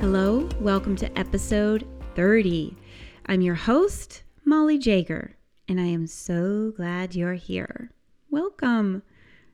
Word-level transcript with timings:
Hello, 0.00 0.48
welcome 0.60 0.94
to 0.94 1.18
episode 1.18 1.84
30. 2.14 2.76
I'm 3.26 3.40
your 3.40 3.56
host, 3.56 4.22
Molly 4.44 4.78
Jager, 4.78 5.36
and 5.66 5.80
I 5.80 5.86
am 5.86 6.06
so 6.06 6.72
glad 6.76 7.16
you're 7.16 7.34
here. 7.34 7.90
Welcome. 8.30 9.02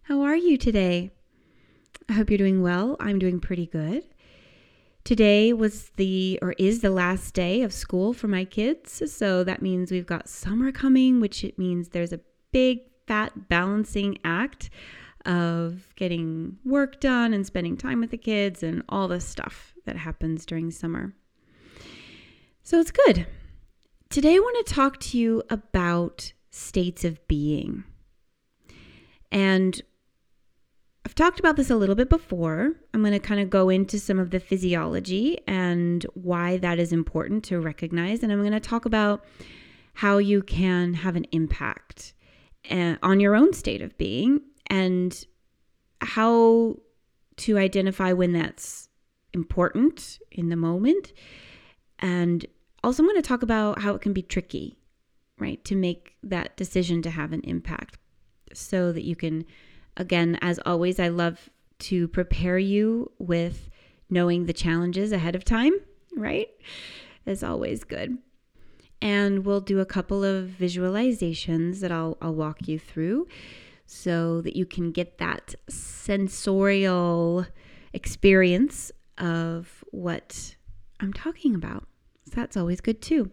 How 0.03 0.20
are 0.20 0.37
you 0.37 0.59
today? 0.59 1.12
I 2.11 2.12
hope 2.12 2.29
you're 2.29 2.37
doing 2.37 2.61
well. 2.61 2.98
I'm 3.01 3.19
doing 3.19 3.41
pretty 3.41 3.65
good. 3.65 4.05
Today 5.03 5.55
was 5.55 5.89
the, 5.97 6.39
or 6.43 6.53
is 6.59 6.83
the 6.83 6.91
last 6.91 7.33
day 7.33 7.62
of 7.62 7.73
school 7.73 8.12
for 8.12 8.29
my 8.29 8.45
kids. 8.45 9.11
So 9.11 9.45
that 9.45 9.62
means 9.62 9.91
we've 9.91 10.05
got 10.05 10.29
summer 10.29 10.70
coming, 10.73 11.20
which 11.20 11.42
it 11.42 11.59
means 11.59 11.89
there's 11.89 12.12
a 12.12 12.20
big 12.53 12.81
fat 13.06 13.48
balancing 13.48 14.19
act 14.25 14.69
of 15.25 15.95
getting 15.97 16.59
work 16.67 17.01
done 17.01 17.33
and 17.33 17.47
spending 17.47 17.79
time 17.79 18.03
with 18.03 18.11
the 18.11 18.19
kids 18.19 18.62
and 18.62 18.83
all 18.91 19.09
this 19.09 19.27
stuff 19.27 19.73
that 19.84 19.97
happens 19.97 20.47
during 20.47 20.70
summer. 20.70 21.15
So 22.62 22.80
it's 22.80 22.91
good. 22.91 23.27
Today, 24.09 24.37
I 24.37 24.38
want 24.38 24.66
to 24.66 24.75
talk 24.75 25.00
to 25.00 25.19
you 25.19 25.42
about 25.50 26.33
states 26.50 27.05
of 27.05 27.27
being. 27.27 27.84
And 29.31 29.83
I've 31.05 31.14
talked 31.14 31.39
about 31.39 31.56
this 31.56 31.69
a 31.69 31.77
little 31.77 31.94
bit 31.94 32.09
before. 32.09 32.72
I'm 32.94 33.00
going 33.00 33.12
to 33.12 33.19
kind 33.19 33.41
of 33.41 33.50
go 33.50 33.69
into 33.69 33.98
some 33.98 34.19
of 34.19 34.31
the 34.31 34.41
physiology 34.41 35.39
and 35.47 36.05
why 36.14 36.56
that 36.59 36.78
is 36.78 36.92
important 36.92 37.44
to 37.44 37.61
recognize. 37.61 38.22
And 38.22 38.33
I'm 38.33 38.41
going 38.41 38.53
to 38.53 38.61
talk 38.61 38.87
about 38.87 39.25
how 39.94 40.19
you 40.19 40.42
can 40.42 40.94
have 40.94 41.16
an 41.16 41.27
impact 41.33 42.14
eh, 42.70 42.97
on 43.03 43.20
your 43.20 43.34
own 43.34 43.53
state 43.53 43.83
of 43.83 43.98
being 43.98 44.41
and 44.69 45.27
how 46.00 46.77
to 47.37 47.59
identify 47.59 48.12
when 48.12 48.33
that's 48.33 48.89
important 49.35 50.19
in 50.31 50.49
the 50.49 50.57
moment. 50.57 51.13
And 51.99 52.47
also, 52.83 53.03
I'm 53.03 53.09
going 53.09 53.21
to 53.21 53.29
talk 53.29 53.43
about 53.43 53.83
how 53.83 53.95
it 53.95 54.01
can 54.01 54.13
be 54.13 54.23
tricky, 54.23 54.77
right, 55.39 55.63
to 55.65 55.77
make 55.77 56.15
that 56.23 56.57
decision 56.57 57.03
to 57.03 57.11
have 57.11 57.33
an 57.33 57.41
impact 57.41 57.99
so 58.53 58.93
that 58.93 59.05
you 59.05 59.17
can, 59.17 59.45
again, 59.97 60.39
as 60.41 60.59
always, 60.65 60.99
I 60.99 61.09
love 61.09 61.51
to 61.81 62.09
prepare 62.09 62.59
you 62.59 63.11
with 63.19 63.69
knowing 64.09 64.47
the 64.47 64.53
challenges 64.53 65.12
ahead 65.12 65.35
of 65.35 65.45
time, 65.45 65.73
right? 66.17 66.49
Is 67.27 67.43
always 67.43 67.85
good. 67.85 68.19
And 69.03 69.45
we'll 69.45 69.61
do 69.61 69.81
a 69.81 69.87
couple 69.87 70.25
of 70.25 70.49
visualizations 70.49 71.81
that 71.81 71.93
I'll, 71.93 72.17
I'll 72.23 72.35
walk 72.35 72.69
you 72.69 72.79
through 72.79 73.27
so 73.87 74.41
that 74.43 74.57
you 74.57 74.65
can 74.65 74.93
get 74.93 75.19
that 75.19 75.55
sensorial 75.69 77.47
experience 77.93 78.91
of 79.19 79.84
what 79.91 80.57
I'm 81.01 81.12
talking 81.12 81.55
about. 81.55 81.87
So 82.27 82.33
that's 82.37 82.57
always 82.57 82.81
good 82.81 83.03
too. 83.03 83.31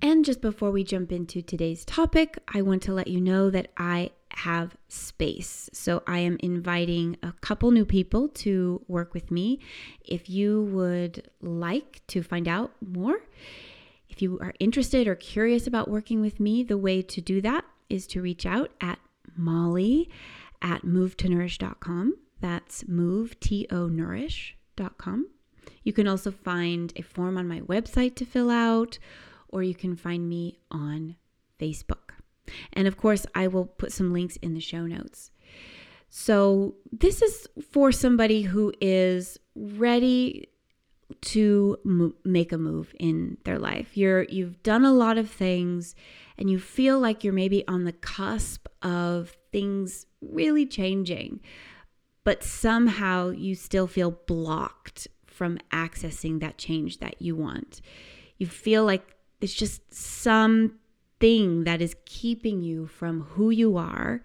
And 0.00 0.24
just 0.24 0.40
before 0.40 0.70
we 0.70 0.84
jump 0.84 1.10
into 1.10 1.42
today's 1.42 1.84
topic, 1.84 2.38
I 2.46 2.62
want 2.62 2.82
to 2.84 2.94
let 2.94 3.08
you 3.08 3.20
know 3.20 3.50
that 3.50 3.72
I 3.76 4.10
have 4.30 4.76
space. 4.88 5.68
So 5.72 6.04
I 6.06 6.20
am 6.20 6.36
inviting 6.40 7.16
a 7.22 7.32
couple 7.40 7.72
new 7.72 7.84
people 7.84 8.28
to 8.28 8.84
work 8.86 9.12
with 9.12 9.32
me. 9.32 9.58
If 10.04 10.30
you 10.30 10.62
would 10.64 11.28
like 11.40 12.06
to 12.08 12.22
find 12.22 12.46
out 12.46 12.72
more, 12.80 13.18
if 14.08 14.22
you 14.22 14.38
are 14.40 14.54
interested 14.60 15.08
or 15.08 15.16
curious 15.16 15.66
about 15.66 15.88
working 15.88 16.20
with 16.20 16.38
me, 16.38 16.62
the 16.62 16.78
way 16.78 17.02
to 17.02 17.20
do 17.20 17.40
that 17.40 17.64
is 17.90 18.06
to 18.08 18.22
reach 18.22 18.46
out 18.46 18.70
at 18.80 19.00
molly 19.36 20.08
at 20.62 20.82
movetonourish.com. 20.82 22.14
That's 22.40 22.86
move, 22.86 23.40
T 23.40 23.66
O 23.70 23.88
nourish 23.88 24.57
you 25.82 25.92
can 25.92 26.06
also 26.06 26.30
find 26.30 26.92
a 26.96 27.02
form 27.02 27.36
on 27.36 27.48
my 27.48 27.60
website 27.60 28.14
to 28.16 28.24
fill 28.24 28.50
out, 28.50 28.98
or 29.48 29.62
you 29.62 29.74
can 29.74 29.96
find 29.96 30.28
me 30.28 30.58
on 30.70 31.16
Facebook. 31.58 32.12
And 32.72 32.86
of 32.86 32.96
course, 32.96 33.26
I 33.34 33.48
will 33.48 33.66
put 33.66 33.92
some 33.92 34.12
links 34.12 34.36
in 34.36 34.54
the 34.54 34.60
show 34.60 34.86
notes. 34.86 35.30
So, 36.10 36.76
this 36.90 37.20
is 37.20 37.46
for 37.70 37.92
somebody 37.92 38.42
who 38.42 38.72
is 38.80 39.38
ready 39.54 40.48
to 41.20 41.78
make 42.24 42.52
a 42.52 42.58
move 42.58 42.94
in 42.98 43.38
their 43.44 43.58
life. 43.58 43.96
You're 43.96 44.24
you've 44.24 44.62
done 44.62 44.84
a 44.84 44.92
lot 44.92 45.18
of 45.18 45.30
things 45.30 45.94
and 46.36 46.50
you 46.50 46.58
feel 46.58 46.98
like 46.98 47.24
you're 47.24 47.32
maybe 47.32 47.66
on 47.66 47.84
the 47.84 47.92
cusp 47.92 48.68
of 48.82 49.36
things 49.50 50.06
really 50.20 50.66
changing 50.66 51.40
but 52.28 52.44
somehow 52.44 53.30
you 53.30 53.54
still 53.54 53.86
feel 53.86 54.10
blocked 54.10 55.08
from 55.24 55.58
accessing 55.72 56.40
that 56.40 56.58
change 56.58 56.98
that 56.98 57.22
you 57.22 57.34
want. 57.34 57.80
You 58.36 58.46
feel 58.46 58.84
like 58.84 59.16
it's 59.40 59.54
just 59.54 59.94
something 59.94 61.64
that 61.64 61.80
is 61.80 61.96
keeping 62.04 62.62
you 62.62 62.86
from 62.86 63.22
who 63.22 63.48
you 63.48 63.78
are 63.78 64.22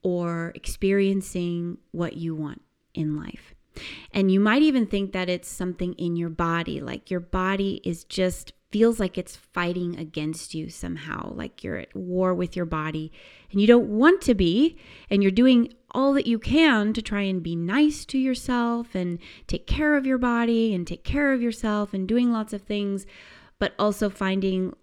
or 0.00 0.52
experiencing 0.54 1.76
what 1.90 2.16
you 2.16 2.34
want 2.34 2.62
in 2.94 3.14
life. 3.14 3.54
And 4.10 4.30
you 4.30 4.40
might 4.40 4.62
even 4.62 4.86
think 4.86 5.12
that 5.12 5.28
it's 5.28 5.46
something 5.46 5.92
in 5.98 6.16
your 6.16 6.30
body, 6.30 6.80
like 6.80 7.10
your 7.10 7.20
body 7.20 7.82
is 7.84 8.04
just 8.04 8.54
feels 8.74 8.98
like 8.98 9.16
it's 9.16 9.36
fighting 9.36 9.96
against 9.96 10.52
you 10.52 10.68
somehow, 10.68 11.32
like 11.32 11.62
you're 11.62 11.76
at 11.76 11.94
war 11.94 12.34
with 12.34 12.56
your 12.56 12.66
body 12.66 13.12
and 13.52 13.60
you 13.60 13.68
don't 13.68 13.86
want 13.86 14.20
to 14.20 14.34
be, 14.34 14.76
and 15.08 15.22
you're 15.22 15.30
doing 15.30 15.72
all 15.92 16.12
that 16.12 16.26
you 16.26 16.40
can 16.40 16.92
to 16.92 17.00
try 17.00 17.20
and 17.20 17.40
be 17.40 17.54
nice 17.54 18.04
to 18.04 18.18
yourself 18.18 18.92
and 18.96 19.20
take 19.46 19.68
care 19.68 19.96
of 19.96 20.04
your 20.04 20.18
body 20.18 20.74
and 20.74 20.88
take 20.88 21.04
care 21.04 21.32
of 21.32 21.40
yourself 21.40 21.94
and 21.94 22.08
doing 22.08 22.32
lots 22.32 22.52
of 22.52 22.62
things, 22.62 23.06
but 23.60 23.74
also 23.78 24.10
finding, 24.10 24.74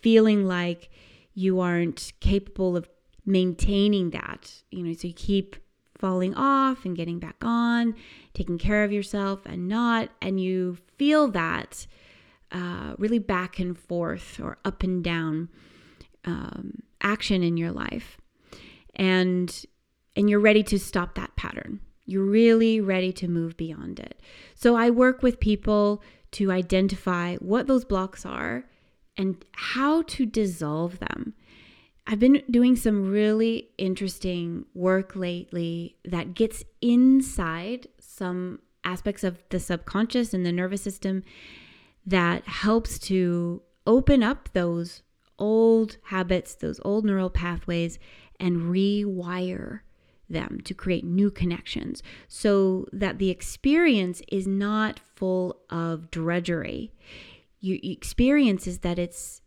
feeling 0.00 0.46
like 0.46 0.88
you 1.34 1.58
aren't 1.58 2.12
capable 2.20 2.76
of 2.76 2.88
maintaining 3.26 4.10
that, 4.10 4.62
you 4.70 4.84
know, 4.84 4.92
so 4.92 5.08
you 5.08 5.12
keep 5.12 5.56
falling 5.98 6.36
off 6.36 6.84
and 6.84 6.96
getting 6.96 7.18
back 7.18 7.42
on, 7.42 7.96
taking 8.32 8.58
care 8.58 8.84
of 8.84 8.92
yourself 8.92 9.40
and 9.44 9.66
not, 9.66 10.08
and 10.22 10.40
you 10.40 10.78
feel 10.96 11.26
that 11.26 11.88
uh, 12.54 12.94
really 12.98 13.18
back 13.18 13.58
and 13.58 13.76
forth 13.76 14.40
or 14.40 14.56
up 14.64 14.82
and 14.82 15.02
down 15.02 15.48
um, 16.24 16.82
action 17.02 17.42
in 17.42 17.56
your 17.56 17.72
life. 17.72 18.16
And 18.94 19.64
and 20.16 20.30
you're 20.30 20.40
ready 20.40 20.62
to 20.62 20.78
stop 20.78 21.16
that 21.16 21.34
pattern. 21.34 21.80
You're 22.06 22.24
really 22.24 22.80
ready 22.80 23.12
to 23.14 23.26
move 23.26 23.56
beyond 23.56 23.98
it. 23.98 24.20
So 24.54 24.76
i 24.76 24.88
work 24.88 25.22
with 25.22 25.40
people 25.40 26.02
to 26.32 26.52
identify 26.52 27.36
what 27.36 27.66
those 27.66 27.84
blocks 27.84 28.24
are 28.24 28.64
and 29.16 29.44
how 29.52 30.02
to 30.02 30.24
dissolve 30.24 31.00
them. 31.00 31.34
I've 32.06 32.20
been 32.20 32.42
doing 32.50 32.76
some 32.76 33.10
really 33.10 33.70
interesting 33.78 34.66
work 34.74 35.16
lately 35.16 35.96
that 36.04 36.34
gets 36.34 36.62
inside 36.80 37.88
some 37.98 38.60
aspects 38.84 39.24
of 39.24 39.42
the 39.48 39.58
subconscious 39.58 40.34
and 40.34 40.44
the 40.44 40.52
nervous 40.52 40.82
system 40.82 41.24
that 42.06 42.46
helps 42.46 42.98
to 42.98 43.62
open 43.86 44.22
up 44.22 44.48
those 44.52 45.02
old 45.38 45.96
habits, 46.04 46.54
those 46.54 46.80
old 46.84 47.04
neural 47.04 47.30
pathways, 47.30 47.98
and 48.38 48.62
rewire 48.62 49.80
them 50.28 50.60
to 50.64 50.74
create 50.74 51.04
new 51.04 51.30
connections 51.30 52.02
so 52.28 52.86
that 52.92 53.18
the 53.18 53.30
experience 53.30 54.22
is 54.28 54.46
not 54.46 55.00
full 55.14 55.56
of 55.70 56.10
drudgery. 56.10 56.92
Your 57.60 57.78
experience 57.82 58.66
is 58.66 58.78
that 58.78 58.98
it's 58.98 59.42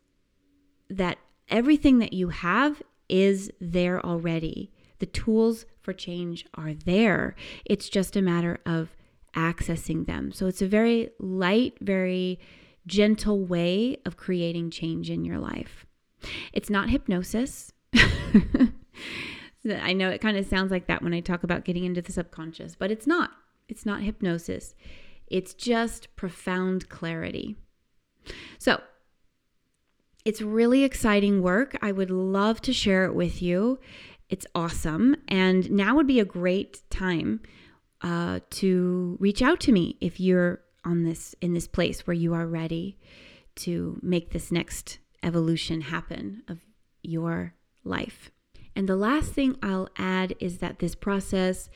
that 0.89 1.17
everything 1.49 1.99
that 1.99 2.13
you 2.13 2.29
have 2.29 2.81
is 3.09 3.51
there 3.59 4.03
already. 4.05 4.71
The 4.99 5.05
tools 5.05 5.65
for 5.81 5.93
change 5.93 6.45
are 6.55 6.73
there. 6.73 7.35
It's 7.65 7.89
just 7.89 8.15
a 8.15 8.21
matter 8.21 8.59
of 8.65 8.95
accessing 9.37 10.07
them. 10.07 10.31
So 10.31 10.47
it's 10.47 10.61
a 10.61 10.67
very 10.67 11.11
light, 11.19 11.77
very 11.79 12.39
gentle 12.87 13.45
way 13.45 13.97
of 14.05 14.17
creating 14.17 14.71
change 14.71 15.09
in 15.09 15.23
your 15.23 15.37
life. 15.37 15.85
It's 16.51 16.69
not 16.69 16.89
hypnosis. 16.89 17.71
I 17.93 19.93
know 19.93 20.09
it 20.09 20.21
kind 20.21 20.37
of 20.37 20.45
sounds 20.45 20.71
like 20.71 20.87
that 20.87 21.03
when 21.03 21.13
I 21.13 21.19
talk 21.19 21.43
about 21.43 21.65
getting 21.65 21.85
into 21.85 22.01
the 22.01 22.11
subconscious, 22.11 22.75
but 22.75 22.89
it's 22.89 23.05
not. 23.05 23.31
It's 23.69 23.85
not 23.85 24.01
hypnosis. 24.01 24.73
It's 25.27 25.53
just 25.53 26.15
profound 26.15 26.89
clarity. 26.89 27.55
So, 28.57 28.81
it's 30.25 30.41
really 30.41 30.83
exciting 30.83 31.41
work. 31.41 31.77
I 31.81 31.91
would 31.91 32.11
love 32.11 32.61
to 32.61 32.73
share 32.73 33.05
it 33.05 33.13
with 33.13 33.41
you. 33.41 33.79
It's 34.29 34.45
awesome. 34.53 35.15
And 35.27 35.71
now 35.71 35.95
would 35.95 36.07
be 36.07 36.19
a 36.19 36.25
great 36.25 36.81
time 36.89 37.41
uh, 38.01 38.39
to 38.49 39.17
reach 39.19 39.41
out 39.41 39.59
to 39.61 39.71
me 39.71 39.97
if 40.01 40.19
you're 40.19 40.61
on 40.85 41.03
this 41.03 41.35
in 41.41 41.53
this 41.53 41.67
place 41.67 42.07
where 42.07 42.13
you 42.13 42.33
are 42.33 42.47
ready 42.47 42.97
to 43.55 43.99
make 44.01 44.31
this 44.31 44.51
next 44.51 44.99
evolution 45.23 45.81
happen 45.81 46.43
of 46.47 46.59
your 47.01 47.53
life. 47.83 48.31
And 48.75 48.87
the 48.87 48.95
last 48.95 49.33
thing 49.33 49.57
I'll 49.63 49.89
add 49.97 50.35
is 50.39 50.59
that 50.59 50.79
this 50.79 50.93
process, 50.93 51.69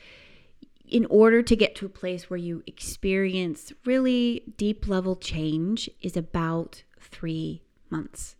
in 0.86 1.04
order 1.06 1.42
to 1.42 1.56
get 1.56 1.74
to 1.76 1.86
a 1.86 1.88
place 1.88 2.30
where 2.30 2.38
you 2.38 2.62
experience 2.66 3.72
really 3.84 4.44
deep 4.56 4.86
level 4.86 5.16
change, 5.16 5.90
is 6.00 6.16
about 6.16 6.84
three 7.00 7.62
months. 7.90 8.36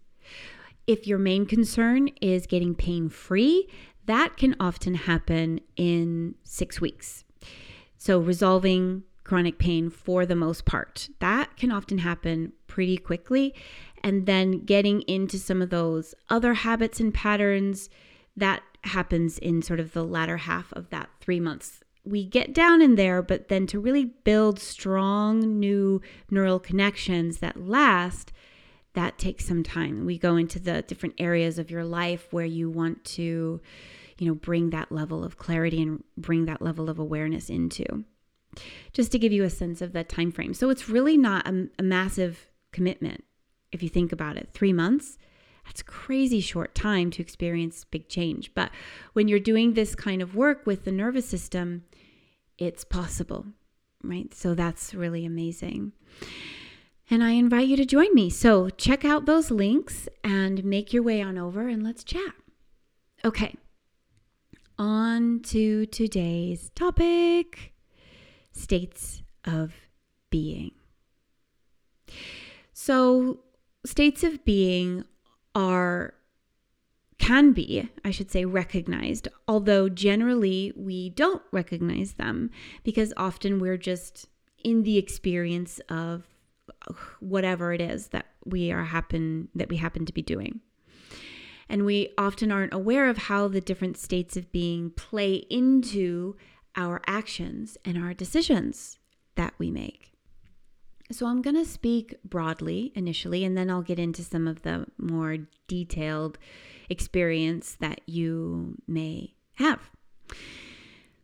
If 0.86 1.06
your 1.06 1.18
main 1.18 1.46
concern 1.46 2.08
is 2.20 2.46
getting 2.46 2.74
pain 2.74 3.08
free, 3.08 3.68
that 4.06 4.36
can 4.36 4.54
often 4.60 4.94
happen 4.94 5.60
in 5.76 6.36
six 6.44 6.80
weeks. 6.80 7.24
So, 8.04 8.18
resolving 8.18 9.04
chronic 9.22 9.58
pain 9.58 9.88
for 9.88 10.26
the 10.26 10.34
most 10.34 10.64
part, 10.64 11.08
that 11.20 11.56
can 11.56 11.70
often 11.70 11.98
happen 11.98 12.52
pretty 12.66 12.96
quickly. 12.96 13.54
And 14.02 14.26
then 14.26 14.64
getting 14.64 15.02
into 15.02 15.38
some 15.38 15.62
of 15.62 15.70
those 15.70 16.12
other 16.28 16.54
habits 16.54 16.98
and 16.98 17.14
patterns 17.14 17.88
that 18.36 18.64
happens 18.82 19.38
in 19.38 19.62
sort 19.62 19.78
of 19.78 19.92
the 19.92 20.02
latter 20.02 20.38
half 20.38 20.72
of 20.72 20.90
that 20.90 21.10
three 21.20 21.38
months. 21.38 21.78
We 22.04 22.24
get 22.24 22.52
down 22.52 22.82
in 22.82 22.96
there, 22.96 23.22
but 23.22 23.46
then 23.46 23.68
to 23.68 23.78
really 23.78 24.06
build 24.06 24.58
strong 24.58 25.60
new 25.60 26.02
neural 26.28 26.58
connections 26.58 27.38
that 27.38 27.56
last, 27.56 28.32
that 28.94 29.16
takes 29.16 29.44
some 29.44 29.62
time. 29.62 30.06
We 30.06 30.18
go 30.18 30.34
into 30.34 30.58
the 30.58 30.82
different 30.82 31.14
areas 31.18 31.56
of 31.56 31.70
your 31.70 31.84
life 31.84 32.32
where 32.32 32.44
you 32.44 32.68
want 32.68 33.04
to, 33.04 33.60
you 34.22 34.28
know, 34.28 34.34
bring 34.36 34.70
that 34.70 34.92
level 34.92 35.24
of 35.24 35.36
clarity 35.36 35.82
and 35.82 36.04
bring 36.16 36.44
that 36.44 36.62
level 36.62 36.88
of 36.88 37.00
awareness 37.00 37.50
into. 37.50 38.04
Just 38.92 39.10
to 39.10 39.18
give 39.18 39.32
you 39.32 39.42
a 39.42 39.50
sense 39.50 39.82
of 39.82 39.92
the 39.92 40.04
time 40.04 40.30
frame. 40.30 40.54
So 40.54 40.70
it's 40.70 40.88
really 40.88 41.18
not 41.18 41.48
a, 41.48 41.68
a 41.80 41.82
massive 41.82 42.46
commitment 42.70 43.24
if 43.72 43.82
you 43.82 43.88
think 43.88 44.12
about 44.12 44.36
it. 44.36 44.50
3 44.52 44.72
months, 44.72 45.18
that's 45.64 45.82
crazy 45.82 46.40
short 46.40 46.72
time 46.72 47.10
to 47.10 47.20
experience 47.20 47.82
big 47.82 48.08
change. 48.08 48.54
But 48.54 48.70
when 49.12 49.26
you're 49.26 49.40
doing 49.40 49.74
this 49.74 49.96
kind 49.96 50.22
of 50.22 50.36
work 50.36 50.66
with 50.66 50.84
the 50.84 50.92
nervous 50.92 51.28
system, 51.28 51.82
it's 52.58 52.84
possible, 52.84 53.46
right? 54.04 54.32
So 54.32 54.54
that's 54.54 54.94
really 54.94 55.26
amazing. 55.26 55.92
And 57.10 57.24
I 57.24 57.32
invite 57.32 57.66
you 57.66 57.76
to 57.76 57.84
join 57.84 58.14
me. 58.14 58.30
So 58.30 58.68
check 58.68 59.04
out 59.04 59.26
those 59.26 59.50
links 59.50 60.08
and 60.22 60.62
make 60.64 60.92
your 60.92 61.02
way 61.02 61.20
on 61.20 61.38
over 61.38 61.66
and 61.66 61.82
let's 61.82 62.04
chat. 62.04 62.34
Okay, 63.24 63.56
on 64.82 65.38
to 65.38 65.86
today's 65.86 66.70
topic 66.74 67.72
states 68.50 69.22
of 69.44 69.72
being. 70.28 70.72
So, 72.72 73.44
states 73.86 74.24
of 74.24 74.44
being 74.44 75.04
are 75.54 76.14
can 77.18 77.52
be, 77.52 77.88
I 78.04 78.10
should 78.10 78.32
say, 78.32 78.44
recognized, 78.44 79.28
although 79.46 79.88
generally 79.88 80.72
we 80.74 81.10
don't 81.10 81.42
recognize 81.52 82.14
them 82.14 82.50
because 82.82 83.14
often 83.16 83.60
we're 83.60 83.76
just 83.76 84.26
in 84.64 84.82
the 84.82 84.98
experience 84.98 85.80
of 85.88 86.24
whatever 87.20 87.72
it 87.72 87.80
is 87.80 88.08
that 88.08 88.26
we 88.44 88.72
are 88.72 88.82
happen 88.82 89.48
that 89.54 89.68
we 89.68 89.76
happen 89.76 90.06
to 90.06 90.12
be 90.12 90.22
doing. 90.22 90.60
And 91.72 91.86
we 91.86 92.10
often 92.18 92.52
aren't 92.52 92.74
aware 92.74 93.08
of 93.08 93.16
how 93.16 93.48
the 93.48 93.62
different 93.62 93.96
states 93.96 94.36
of 94.36 94.52
being 94.52 94.90
play 94.90 95.36
into 95.48 96.36
our 96.76 97.00
actions 97.06 97.78
and 97.82 97.96
our 97.96 98.12
decisions 98.12 98.98
that 99.36 99.54
we 99.56 99.70
make. 99.70 100.12
So 101.10 101.26
I'm 101.26 101.40
going 101.40 101.56
to 101.56 101.64
speak 101.64 102.14
broadly 102.24 102.92
initially, 102.94 103.42
and 103.42 103.56
then 103.56 103.70
I'll 103.70 103.80
get 103.80 103.98
into 103.98 104.22
some 104.22 104.46
of 104.46 104.62
the 104.62 104.86
more 104.98 105.38
detailed 105.66 106.36
experience 106.90 107.74
that 107.80 108.02
you 108.04 108.76
may 108.86 109.32
have. 109.54 109.90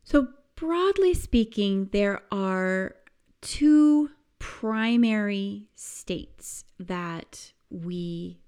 So, 0.03 0.29
broadly 0.57 1.13
speaking, 1.13 1.91
there 1.93 2.23
are 2.33 2.95
two 3.43 4.13
primary 4.39 5.69
states 5.75 6.65
that 6.79 7.53
we 7.69 8.41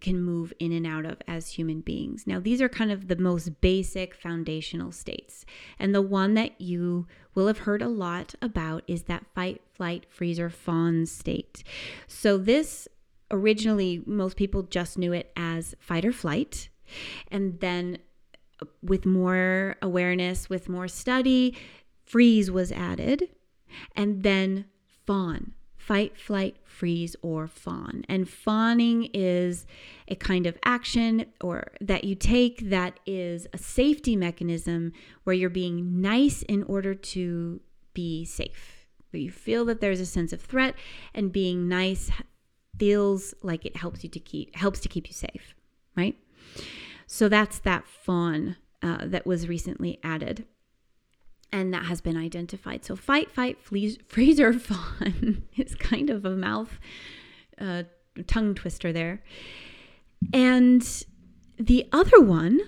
can 0.00 0.20
move 0.20 0.52
in 0.58 0.72
and 0.72 0.86
out 0.86 1.04
of 1.04 1.18
as 1.28 1.50
human 1.50 1.80
beings. 1.80 2.26
Now, 2.26 2.40
these 2.40 2.60
are 2.60 2.68
kind 2.68 2.90
of 2.90 3.08
the 3.08 3.16
most 3.16 3.60
basic 3.60 4.14
foundational 4.14 4.92
states. 4.92 5.44
And 5.78 5.94
the 5.94 6.02
one 6.02 6.34
that 6.34 6.60
you 6.60 7.06
will 7.34 7.46
have 7.46 7.58
heard 7.58 7.82
a 7.82 7.88
lot 7.88 8.34
about 8.40 8.82
is 8.86 9.04
that 9.04 9.26
fight, 9.34 9.62
flight, 9.72 10.06
freeze, 10.08 10.40
or 10.40 10.50
fawn 10.50 11.06
state. 11.06 11.62
So, 12.06 12.38
this 12.38 12.88
originally, 13.30 14.02
most 14.06 14.36
people 14.36 14.62
just 14.62 14.98
knew 14.98 15.12
it 15.12 15.32
as 15.36 15.74
fight 15.78 16.04
or 16.04 16.12
flight. 16.12 16.68
And 17.28 17.60
then, 17.60 17.98
uh, 18.62 18.66
with 18.82 19.06
more 19.06 19.76
awareness, 19.82 20.48
with 20.48 20.68
more 20.68 20.88
study, 20.88 21.56
freeze 22.04 22.50
was 22.50 22.72
added. 22.72 23.28
And 23.96 24.22
then 24.22 24.66
fawn 25.06 25.52
fight, 25.86 26.16
flight, 26.16 26.56
freeze, 26.64 27.14
or 27.20 27.46
fawn. 27.46 28.04
And 28.08 28.26
fawning 28.26 29.10
is 29.12 29.66
a 30.08 30.14
kind 30.14 30.46
of 30.46 30.56
action 30.64 31.26
or 31.42 31.72
that 31.80 32.04
you 32.04 32.14
take 32.14 32.70
that 32.70 32.98
is 33.04 33.46
a 33.52 33.58
safety 33.58 34.16
mechanism 34.16 34.92
where 35.24 35.36
you're 35.36 35.50
being 35.50 36.00
nice 36.00 36.40
in 36.42 36.62
order 36.62 36.94
to 36.94 37.60
be 37.92 38.24
safe. 38.24 38.86
Where 39.10 39.20
you 39.20 39.30
feel 39.30 39.66
that 39.66 39.82
there's 39.82 40.00
a 40.00 40.06
sense 40.06 40.32
of 40.32 40.40
threat 40.40 40.74
and 41.12 41.30
being 41.30 41.68
nice 41.68 42.10
feels 42.78 43.34
like 43.42 43.66
it 43.66 43.76
helps 43.76 44.02
you 44.02 44.08
to 44.10 44.18
keep 44.18 44.56
helps 44.56 44.80
to 44.80 44.88
keep 44.88 45.06
you 45.06 45.12
safe, 45.12 45.54
right? 45.96 46.16
So 47.06 47.28
that's 47.28 47.58
that 47.60 47.86
fawn 47.86 48.56
uh, 48.82 49.04
that 49.04 49.26
was 49.26 49.48
recently 49.48 50.00
added 50.02 50.46
and 51.54 51.72
that 51.72 51.84
has 51.84 52.00
been 52.00 52.16
identified. 52.16 52.84
So 52.84 52.96
fight, 52.96 53.30
fight, 53.30 53.62
freeze, 53.62 53.96
freeze, 54.08 54.40
or 54.40 54.52
fawn 54.52 55.44
is 55.56 55.74
kind 55.76 56.10
of 56.10 56.24
a 56.24 56.36
mouth 56.36 56.78
uh, 57.58 57.84
tongue 58.26 58.54
twister 58.56 58.92
there. 58.92 59.22
And 60.32 60.82
the 61.56 61.88
other 61.92 62.20
one 62.20 62.60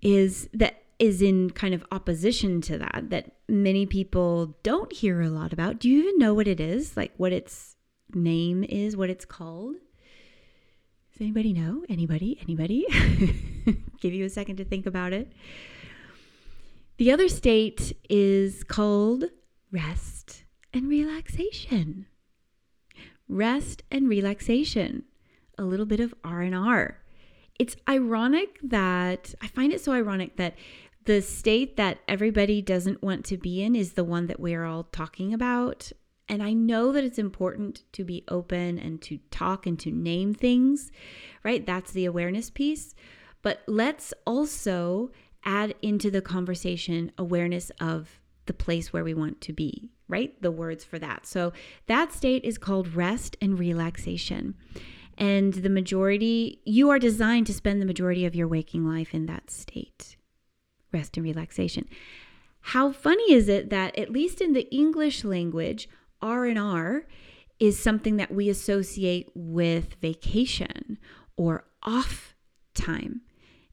is 0.00 0.48
that 0.54 0.82
is 1.00 1.20
in 1.20 1.50
kind 1.50 1.74
of 1.74 1.84
opposition 1.90 2.60
to 2.60 2.78
that 2.78 3.06
that 3.10 3.32
many 3.48 3.86
people 3.86 4.56
don't 4.62 4.92
hear 4.92 5.20
a 5.20 5.28
lot 5.28 5.52
about. 5.52 5.80
Do 5.80 5.88
you 5.88 6.00
even 6.00 6.18
know 6.18 6.32
what 6.32 6.46
it 6.46 6.60
is? 6.60 6.96
Like 6.96 7.12
what 7.16 7.32
its 7.32 7.74
name 8.14 8.62
is, 8.62 8.96
what 8.96 9.10
it's 9.10 9.24
called? 9.24 9.74
Does 11.12 11.20
anybody 11.20 11.52
know? 11.52 11.84
Anybody? 11.88 12.38
Anybody? 12.42 12.86
Give 14.00 14.14
you 14.14 14.24
a 14.24 14.30
second 14.30 14.56
to 14.56 14.64
think 14.64 14.86
about 14.86 15.12
it. 15.12 15.32
The 16.98 17.12
other 17.12 17.28
state 17.28 17.96
is 18.10 18.64
called 18.64 19.26
rest 19.70 20.42
and 20.74 20.88
relaxation. 20.88 22.06
Rest 23.28 23.84
and 23.88 24.08
relaxation. 24.08 25.04
A 25.56 25.62
little 25.62 25.86
bit 25.86 26.00
of 26.00 26.12
R&R. 26.24 26.98
It's 27.56 27.76
ironic 27.88 28.58
that 28.64 29.32
I 29.40 29.46
find 29.46 29.72
it 29.72 29.80
so 29.80 29.92
ironic 29.92 30.38
that 30.38 30.56
the 31.04 31.22
state 31.22 31.76
that 31.76 31.98
everybody 32.08 32.60
doesn't 32.60 33.00
want 33.00 33.24
to 33.26 33.36
be 33.36 33.62
in 33.62 33.76
is 33.76 33.92
the 33.92 34.02
one 34.02 34.26
that 34.26 34.40
we're 34.40 34.64
all 34.64 34.82
talking 34.82 35.32
about. 35.32 35.92
And 36.28 36.42
I 36.42 36.52
know 36.52 36.90
that 36.90 37.04
it's 37.04 37.18
important 37.18 37.84
to 37.92 38.02
be 38.02 38.24
open 38.26 38.76
and 38.76 39.00
to 39.02 39.20
talk 39.30 39.66
and 39.66 39.78
to 39.78 39.92
name 39.92 40.34
things, 40.34 40.90
right? 41.44 41.64
That's 41.64 41.92
the 41.92 42.06
awareness 42.06 42.50
piece. 42.50 42.96
But 43.40 43.62
let's 43.68 44.12
also 44.26 45.12
add 45.44 45.74
into 45.82 46.10
the 46.10 46.22
conversation 46.22 47.12
awareness 47.16 47.70
of 47.80 48.20
the 48.46 48.52
place 48.52 48.92
where 48.92 49.04
we 49.04 49.14
want 49.14 49.40
to 49.42 49.52
be, 49.52 49.90
right? 50.08 50.40
The 50.42 50.50
words 50.50 50.84
for 50.84 50.98
that. 50.98 51.26
So 51.26 51.52
that 51.86 52.12
state 52.12 52.44
is 52.44 52.58
called 52.58 52.94
rest 52.94 53.36
and 53.40 53.58
relaxation. 53.58 54.54
And 55.16 55.52
the 55.54 55.68
majority, 55.68 56.60
you 56.64 56.90
are 56.90 56.98
designed 56.98 57.46
to 57.48 57.54
spend 57.54 57.82
the 57.82 57.86
majority 57.86 58.24
of 58.24 58.34
your 58.34 58.48
waking 58.48 58.86
life 58.86 59.14
in 59.14 59.26
that 59.26 59.50
state 59.50 60.16
rest 60.92 61.16
and 61.16 61.24
relaxation. 61.24 61.86
How 62.60 62.92
funny 62.92 63.32
is 63.32 63.48
it 63.48 63.70
that, 63.70 63.96
at 63.98 64.10
least 64.10 64.40
in 64.40 64.52
the 64.52 64.68
English 64.74 65.24
language, 65.24 65.88
R 66.22 66.46
and 66.46 66.58
R 66.58 67.06
is 67.58 67.78
something 67.78 68.16
that 68.16 68.32
we 68.32 68.48
associate 68.48 69.28
with 69.34 69.94
vacation 70.00 70.98
or 71.36 71.64
off 71.82 72.34
time 72.74 73.22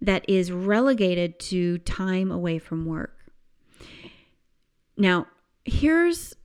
that 0.02 0.28
is 0.30 0.52
relegated 0.52 1.40
to 1.40 1.78
time 1.80 2.32
away 2.32 2.60
from 2.60 2.86
work. 2.86 3.32
Now, 4.98 5.28
here's 5.66 6.36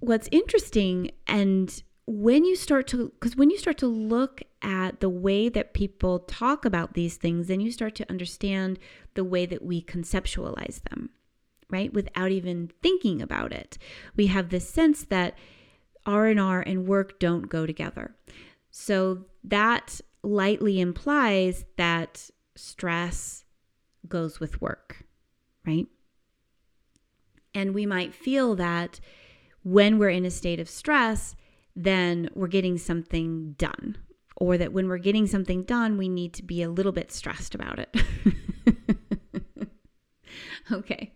what's 0.00 0.28
interesting 0.30 1.10
and 1.26 1.82
when 2.06 2.44
you 2.44 2.56
start 2.56 2.86
to 2.86 3.12
because 3.20 3.36
when 3.36 3.50
you 3.50 3.58
start 3.58 3.76
to 3.76 3.86
look 3.86 4.42
at 4.62 5.00
the 5.00 5.08
way 5.08 5.48
that 5.48 5.74
people 5.74 6.20
talk 6.20 6.64
about 6.64 6.94
these 6.94 7.16
things 7.16 7.48
then 7.48 7.60
you 7.60 7.70
start 7.70 7.94
to 7.94 8.08
understand 8.08 8.78
the 9.14 9.24
way 9.24 9.44
that 9.44 9.62
we 9.62 9.82
conceptualize 9.82 10.82
them 10.88 11.10
right 11.68 11.92
without 11.92 12.30
even 12.30 12.70
thinking 12.82 13.20
about 13.20 13.52
it 13.52 13.76
we 14.16 14.28
have 14.28 14.48
this 14.48 14.68
sense 14.68 15.04
that 15.04 15.36
r&r 16.06 16.60
and 16.60 16.86
work 16.86 17.18
don't 17.18 17.48
go 17.48 17.66
together 17.66 18.14
so 18.70 19.24
that 19.44 20.00
lightly 20.22 20.80
implies 20.80 21.64
that 21.76 22.30
stress 22.58 23.44
goes 24.08 24.40
with 24.40 24.60
work 24.60 25.04
right 25.66 25.86
and 27.54 27.74
we 27.74 27.86
might 27.86 28.14
feel 28.14 28.54
that 28.56 29.00
when 29.62 29.98
we're 29.98 30.10
in 30.10 30.24
a 30.24 30.30
state 30.30 30.60
of 30.60 30.68
stress, 30.68 31.34
then 31.74 32.30
we're 32.34 32.46
getting 32.46 32.78
something 32.78 33.52
done. 33.58 33.98
Or 34.36 34.56
that 34.56 34.72
when 34.72 34.88
we're 34.88 34.98
getting 34.98 35.26
something 35.26 35.64
done, 35.64 35.98
we 35.98 36.08
need 36.08 36.32
to 36.34 36.44
be 36.44 36.62
a 36.62 36.70
little 36.70 36.92
bit 36.92 37.10
stressed 37.10 37.54
about 37.54 37.80
it. 37.80 37.96
okay. 40.72 41.12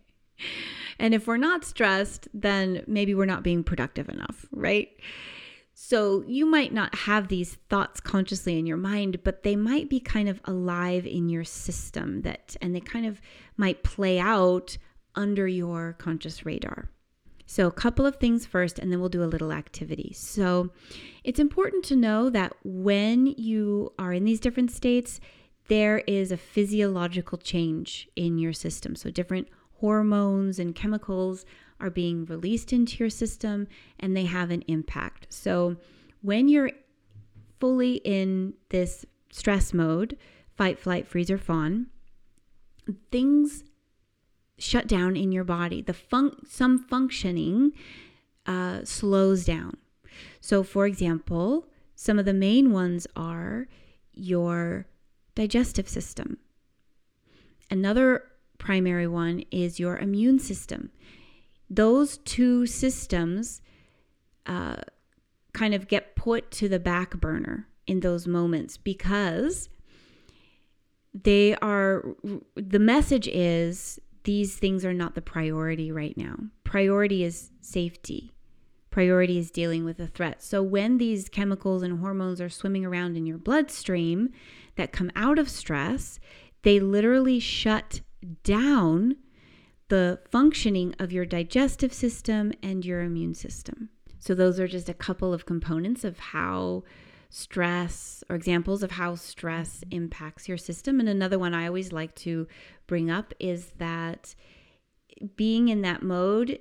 And 0.99 1.15
if 1.15 1.29
we're 1.29 1.37
not 1.37 1.65
stressed, 1.65 2.27
then 2.35 2.83
maybe 2.89 3.15
we're 3.15 3.27
not 3.27 3.45
being 3.45 3.63
productive 3.63 4.09
enough, 4.09 4.47
right? 4.51 4.89
So 5.93 6.25
you 6.27 6.47
might 6.47 6.73
not 6.73 6.95
have 6.95 7.29
these 7.29 7.59
thoughts 7.69 8.01
consciously 8.01 8.59
in 8.59 8.65
your 8.65 8.79
mind, 8.79 9.23
but 9.25 9.43
they 9.43 9.57
might 9.57 9.91
be 9.91 10.01
kind 10.01 10.27
of 10.27 10.41
alive 10.47 11.07
in 11.07 11.29
your 11.29 11.45
system 11.45 12.23
that 12.23 12.57
and 12.63 12.75
they 12.75 12.81
kind 12.81 13.05
of 13.05 13.21
might 13.59 13.83
play 13.83 14.19
out 14.19 14.79
under 15.15 15.47
your 15.47 15.93
conscious 15.99 16.47
radar. 16.47 16.89
So, 17.45 17.67
a 17.67 17.71
couple 17.71 18.07
of 18.07 18.17
things 18.17 18.47
first, 18.47 18.79
and 18.79 18.91
then 18.91 19.01
we'll 19.01 19.11
do 19.11 19.23
a 19.23 19.27
little 19.27 19.53
activity. 19.53 20.15
So, 20.17 20.71
it's 21.25 21.39
important 21.39 21.85
to 21.85 21.97
know 21.97 22.31
that 22.31 22.55
when 22.65 23.27
you 23.27 23.93
are 23.99 24.15
in 24.15 24.25
these 24.25 24.41
different 24.41 24.71
states, 24.71 25.21
there 25.69 25.99
is 26.07 26.33
a 26.33 26.39
physiological 26.39 27.37
change 27.37 28.09
in 28.17 28.39
your 28.39 28.55
system. 28.55 28.97
So, 28.97 29.11
different 29.11 29.49
hormones 29.81 30.59
and 30.59 30.75
chemicals 30.75 31.45
are 31.83 31.91
being 31.91 32.25
released 32.25 32.73
into 32.73 32.99
your 32.99 33.11
system 33.11 33.67
and 33.99 34.17
they 34.17 34.25
have 34.25 34.51
an 34.51 34.63
impact. 34.69 35.27
So, 35.31 35.77
when 36.23 36.49
you're 36.49 36.71
fully 37.59 37.97
in 38.05 38.55
this 38.69 39.05
stress 39.31 39.75
mode, 39.75 40.17
fight, 40.57 40.79
flight, 40.79 41.07
freeze, 41.07 41.31
or 41.31 41.39
fawn, 41.39 41.87
things 43.11 43.65
shut 44.59 44.87
down 44.87 45.17
in 45.17 45.33
your 45.33 45.45
body. 45.45 45.83
The 45.83 45.95
fun- 45.95 46.37
some 46.49 46.79
functioning 46.79 47.73
uh, 48.47 48.85
slows 48.85 49.45
down. 49.45 49.77
So, 50.41 50.63
for 50.63 50.87
example, 50.87 51.67
some 51.95 52.19
of 52.19 52.25
the 52.25 52.35
main 52.35 52.73
ones 52.73 53.07
are 53.17 53.67
your 54.13 54.87
digestive 55.35 55.89
system. 55.89 56.39
Another 57.71 58.25
primary 58.59 59.09
one 59.09 59.45
is 59.51 59.81
your 59.81 59.99
immune 59.99 60.39
system. 60.39 60.91
Those 61.75 62.19
two 62.19 62.67
systems 62.67 63.63
uh, 64.45 64.77
kind 65.55 65.75
of 65.75 65.89
get 65.89 66.17
put 66.17 66.51
to 66.53 66.69
the 66.69 66.79
back 66.79 67.17
burner 67.17 67.67
in 67.87 68.01
those 68.01 68.27
moments 68.27 68.77
because 68.77 69.71
they 71.15 71.55
are 71.57 72.05
the 72.55 72.79
message 72.79 73.29
is 73.29 73.99
these 74.25 74.57
things 74.57 74.85
are 74.85 74.93
not 74.93 75.15
the 75.15 75.23
priority 75.23 75.91
right 75.91 76.17
now. 76.17 76.37
Priority 76.65 77.25
is 77.25 77.51
safety. 77.61 78.33
Priority 78.91 79.39
is 79.39 79.51
dealing 79.51 79.85
with 79.85 79.99
a 79.99 80.07
threat. 80.07 80.43
So 80.43 80.63
when 80.63 80.99
these 80.99 81.29
chemicals 81.29 81.83
and 81.83 82.01
hormones 82.01 82.41
are 82.41 82.51
swimming 82.51 82.85
around 82.85 83.17
in 83.17 83.27
your 83.27 83.39
bloodstream 83.39 84.31
that 84.77 84.93
come 84.93 85.11
out 85.17 85.39
of 85.39 85.49
stress, 85.49 86.21
they 86.63 86.79
literally 86.79 87.41
shut 87.41 88.03
down 88.45 89.17
the 89.93 90.19
functioning 90.31 90.95
of 90.99 91.13
your 91.13 91.27
digestive 91.27 91.93
system 91.93 92.51
and 92.63 92.83
your 92.83 93.03
immune 93.03 93.35
system. 93.35 93.91
So 94.21 94.35
those 94.35 94.59
are 94.59 94.67
just 94.67 94.89
a 94.89 94.95
couple 94.95 95.35
of 95.35 95.45
components 95.45 96.03
of 96.03 96.19
how 96.19 96.85
stress 97.29 98.25
or 98.31 98.35
examples 98.35 98.83
of 98.83 98.93
how 98.93 99.17
stress 99.17 99.85
impacts 99.91 100.49
your 100.49 100.57
system. 100.57 100.99
And 100.99 101.11
another 101.11 101.39
one 101.39 101.53
I 101.53 101.67
always 101.67 101.93
like 101.93 102.15
to 102.17 102.49
bring 102.87 103.11
up 103.11 103.35
is 103.39 103.73
that 103.77 104.35
being 105.37 105.69
in 105.69 105.83
that 105.83 106.03
mode, 106.03 106.59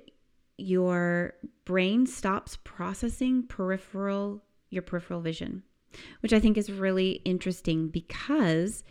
your 0.58 1.32
brain 1.64 2.04
stops 2.04 2.58
processing 2.64 3.46
peripheral 3.46 4.42
your 4.68 4.82
peripheral 4.82 5.22
vision, 5.22 5.62
which 6.20 6.34
I 6.34 6.40
think 6.40 6.58
is 6.58 6.70
really 6.70 7.22
interesting 7.24 7.88
because 7.88 8.84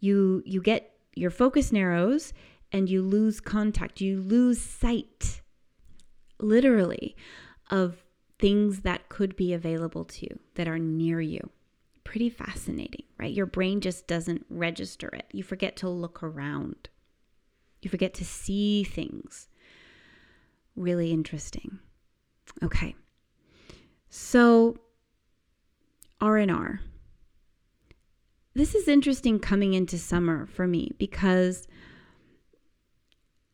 you 0.00 0.42
you 0.44 0.60
get 0.60 0.90
your 1.14 1.30
focus 1.30 1.70
narrows 1.70 2.32
and 2.74 2.90
you 2.90 3.02
lose 3.02 3.40
contact, 3.40 4.00
you 4.00 4.20
lose 4.20 4.60
sight 4.60 5.42
literally 6.40 7.14
of 7.70 8.02
things 8.40 8.80
that 8.80 9.08
could 9.08 9.36
be 9.36 9.52
available 9.52 10.04
to 10.04 10.26
you 10.26 10.40
that 10.56 10.66
are 10.66 10.78
near 10.78 11.20
you. 11.20 11.50
Pretty 12.02 12.28
fascinating, 12.28 13.04
right? 13.16 13.32
Your 13.32 13.46
brain 13.46 13.80
just 13.80 14.08
doesn't 14.08 14.44
register 14.50 15.08
it. 15.12 15.26
You 15.32 15.44
forget 15.44 15.76
to 15.76 15.88
look 15.88 16.20
around, 16.20 16.88
you 17.80 17.88
forget 17.88 18.12
to 18.14 18.24
see 18.24 18.82
things. 18.82 19.46
Really 20.74 21.12
interesting. 21.12 21.78
Okay. 22.60 22.96
So, 24.08 24.78
R&R. 26.20 26.80
This 28.52 28.74
is 28.74 28.88
interesting 28.88 29.38
coming 29.38 29.74
into 29.74 29.96
summer 29.96 30.46
for 30.46 30.66
me 30.66 30.90
because 30.98 31.68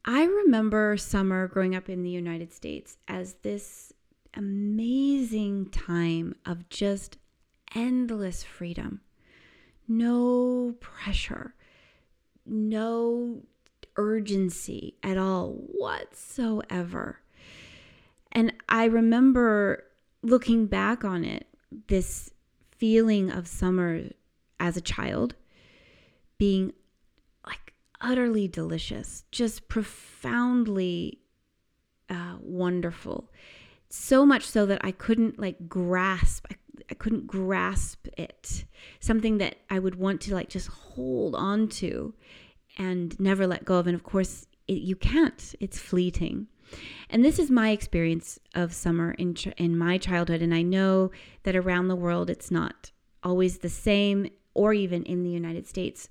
I 0.04 0.24
remember 0.24 0.96
summer 0.96 1.46
growing 1.46 1.74
up 1.74 1.88
in 1.88 2.02
the 2.02 2.10
United 2.10 2.52
States 2.52 2.96
as 3.06 3.34
this 3.42 3.92
amazing 4.34 5.66
time 5.70 6.34
of 6.46 6.68
just 6.68 7.18
endless 7.74 8.42
freedom. 8.42 9.00
No 9.86 10.76
pressure, 10.80 11.54
no 12.46 13.42
urgency 13.96 14.94
at 15.02 15.18
all 15.18 15.52
whatsoever. 15.52 17.20
And 18.32 18.52
I 18.68 18.84
remember 18.84 19.84
looking 20.22 20.66
back 20.66 21.04
on 21.04 21.24
it, 21.24 21.46
this 21.88 22.30
feeling 22.70 23.30
of 23.30 23.46
summer 23.46 24.04
as 24.58 24.76
a 24.76 24.80
child 24.80 25.34
being 26.38 26.72
like 27.46 27.69
utterly 28.00 28.48
delicious, 28.48 29.24
just 29.30 29.68
profoundly 29.68 31.20
uh, 32.08 32.36
wonderful. 32.40 33.30
So 33.88 34.24
much 34.24 34.46
so 34.46 34.66
that 34.66 34.80
I 34.84 34.92
couldn't 34.92 35.38
like 35.38 35.68
grasp 35.68 36.46
I, 36.50 36.56
I 36.90 36.94
couldn't 36.94 37.26
grasp 37.26 38.06
it. 38.16 38.64
Something 39.00 39.38
that 39.38 39.56
I 39.68 39.78
would 39.78 39.96
want 39.96 40.20
to 40.22 40.34
like 40.34 40.48
just 40.48 40.68
hold 40.68 41.34
on 41.34 41.68
to 41.68 42.14
and 42.78 43.18
never 43.20 43.46
let 43.46 43.64
go 43.64 43.78
of. 43.78 43.86
And 43.86 43.94
of 43.94 44.02
course 44.02 44.46
it, 44.66 44.82
you 44.82 44.96
can't. 44.96 45.54
It's 45.60 45.78
fleeting. 45.78 46.46
And 47.08 47.24
this 47.24 47.38
is 47.38 47.50
my 47.50 47.70
experience 47.70 48.38
of 48.54 48.72
summer 48.72 49.12
in 49.12 49.34
in 49.56 49.76
my 49.76 49.98
childhood. 49.98 50.42
And 50.42 50.54
I 50.54 50.62
know 50.62 51.10
that 51.42 51.56
around 51.56 51.88
the 51.88 51.96
world 51.96 52.30
it's 52.30 52.50
not 52.50 52.92
always 53.22 53.58
the 53.58 53.68
same 53.68 54.28
or 54.54 54.72
even 54.72 55.02
in 55.04 55.22
the 55.22 55.30
United 55.30 55.66
States 55.66 56.08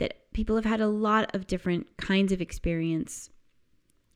that 0.00 0.32
people 0.32 0.56
have 0.56 0.64
had 0.64 0.80
a 0.80 0.88
lot 0.88 1.34
of 1.34 1.46
different 1.46 1.96
kinds 1.96 2.32
of 2.32 2.40
experience 2.40 3.30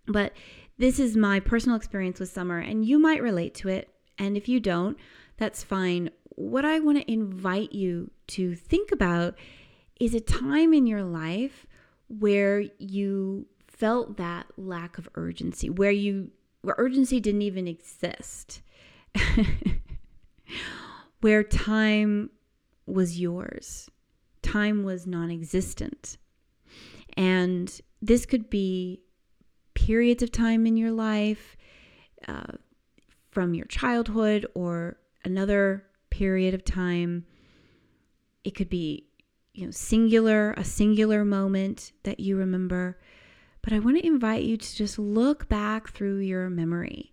but 0.06 0.32
this 0.78 0.98
is 0.98 1.16
my 1.16 1.40
personal 1.40 1.76
experience 1.76 2.20
with 2.20 2.30
summer, 2.30 2.58
and 2.58 2.84
you 2.84 2.98
might 2.98 3.22
relate 3.22 3.54
to 3.56 3.68
it. 3.68 3.88
And 4.18 4.36
if 4.36 4.48
you 4.48 4.60
don't, 4.60 4.96
that's 5.36 5.62
fine. 5.62 6.10
What 6.30 6.64
I 6.64 6.80
want 6.80 6.98
to 6.98 7.12
invite 7.12 7.72
you 7.72 8.10
to 8.28 8.54
think 8.54 8.92
about 8.92 9.34
is 10.00 10.14
a 10.14 10.20
time 10.20 10.74
in 10.74 10.86
your 10.86 11.02
life 11.02 11.66
where 12.08 12.64
you 12.78 13.46
felt 13.68 14.16
that 14.16 14.46
lack 14.56 14.98
of 14.98 15.08
urgency, 15.14 15.70
where 15.70 15.90
you 15.90 16.30
where 16.62 16.74
urgency 16.78 17.20
didn't 17.20 17.42
even 17.42 17.68
exist. 17.68 18.62
where 21.20 21.42
time 21.42 22.30
was 22.86 23.20
yours. 23.20 23.90
Time 24.54 24.84
was 24.84 25.04
non-existent. 25.04 26.16
And 27.16 27.80
this 28.00 28.24
could 28.24 28.48
be 28.48 29.00
periods 29.74 30.22
of 30.22 30.30
time 30.30 30.64
in 30.64 30.76
your 30.76 30.92
life 30.92 31.56
uh, 32.28 32.52
from 33.32 33.54
your 33.54 33.66
childhood 33.66 34.46
or 34.54 34.96
another 35.24 35.86
period 36.10 36.54
of 36.54 36.64
time. 36.64 37.26
It 38.44 38.54
could 38.54 38.70
be, 38.70 39.08
you 39.54 39.64
know, 39.64 39.72
singular, 39.72 40.52
a 40.52 40.62
singular 40.62 41.24
moment 41.24 41.90
that 42.04 42.20
you 42.20 42.36
remember. 42.36 43.00
But 43.60 43.72
I 43.72 43.80
want 43.80 43.96
to 43.96 44.06
invite 44.06 44.44
you 44.44 44.56
to 44.56 44.76
just 44.76 45.00
look 45.00 45.48
back 45.48 45.90
through 45.90 46.18
your 46.18 46.48
memory 46.48 47.12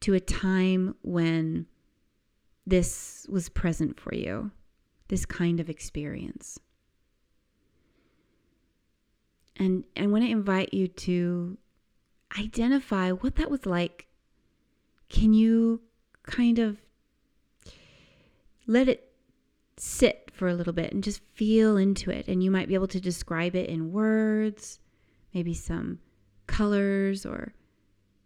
to 0.00 0.14
a 0.14 0.18
time 0.18 0.96
when 1.02 1.66
this 2.66 3.28
was 3.28 3.48
present 3.48 4.00
for 4.00 4.12
you, 4.12 4.50
this 5.06 5.24
kind 5.24 5.60
of 5.60 5.70
experience. 5.70 6.58
And 9.56 9.84
I 9.96 10.06
want 10.06 10.24
to 10.24 10.30
invite 10.30 10.74
you 10.74 10.88
to 10.88 11.58
identify 12.38 13.12
what 13.12 13.36
that 13.36 13.50
was 13.50 13.66
like. 13.66 14.06
Can 15.08 15.32
you 15.32 15.80
kind 16.24 16.58
of 16.58 16.78
let 18.66 18.88
it 18.88 19.12
sit 19.76 20.30
for 20.32 20.48
a 20.48 20.54
little 20.54 20.72
bit 20.72 20.92
and 20.92 21.04
just 21.04 21.20
feel 21.34 21.76
into 21.76 22.10
it? 22.10 22.26
And 22.26 22.42
you 22.42 22.50
might 22.50 22.68
be 22.68 22.74
able 22.74 22.88
to 22.88 23.00
describe 23.00 23.54
it 23.54 23.68
in 23.68 23.92
words, 23.92 24.80
maybe 25.32 25.54
some 25.54 26.00
colors 26.46 27.24
or 27.24 27.54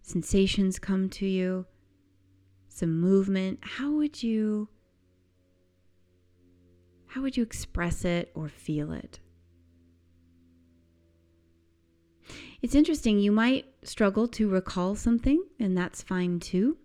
sensations 0.02 0.78
come 0.78 1.08
to 1.11 1.26
you, 1.26 1.66
some 2.68 2.99
movement. 3.00 3.58
How 3.62 3.92
would 3.92 4.23
you 4.23 4.68
how 7.08 7.23
would 7.23 7.37
you 7.37 7.42
express 7.42 8.04
it 8.04 8.30
or 8.35 8.49
feel 8.49 8.92
it? 8.92 9.18
It's 12.60 12.74
interesting, 12.74 13.20
you 13.20 13.30
might 13.30 13.66
struggle 13.82 14.26
to 14.28 14.48
recall 14.48 14.96
something, 14.96 15.44
and 15.60 15.76
that's 15.76 16.02
fine 16.02 16.40
too. 16.40 16.76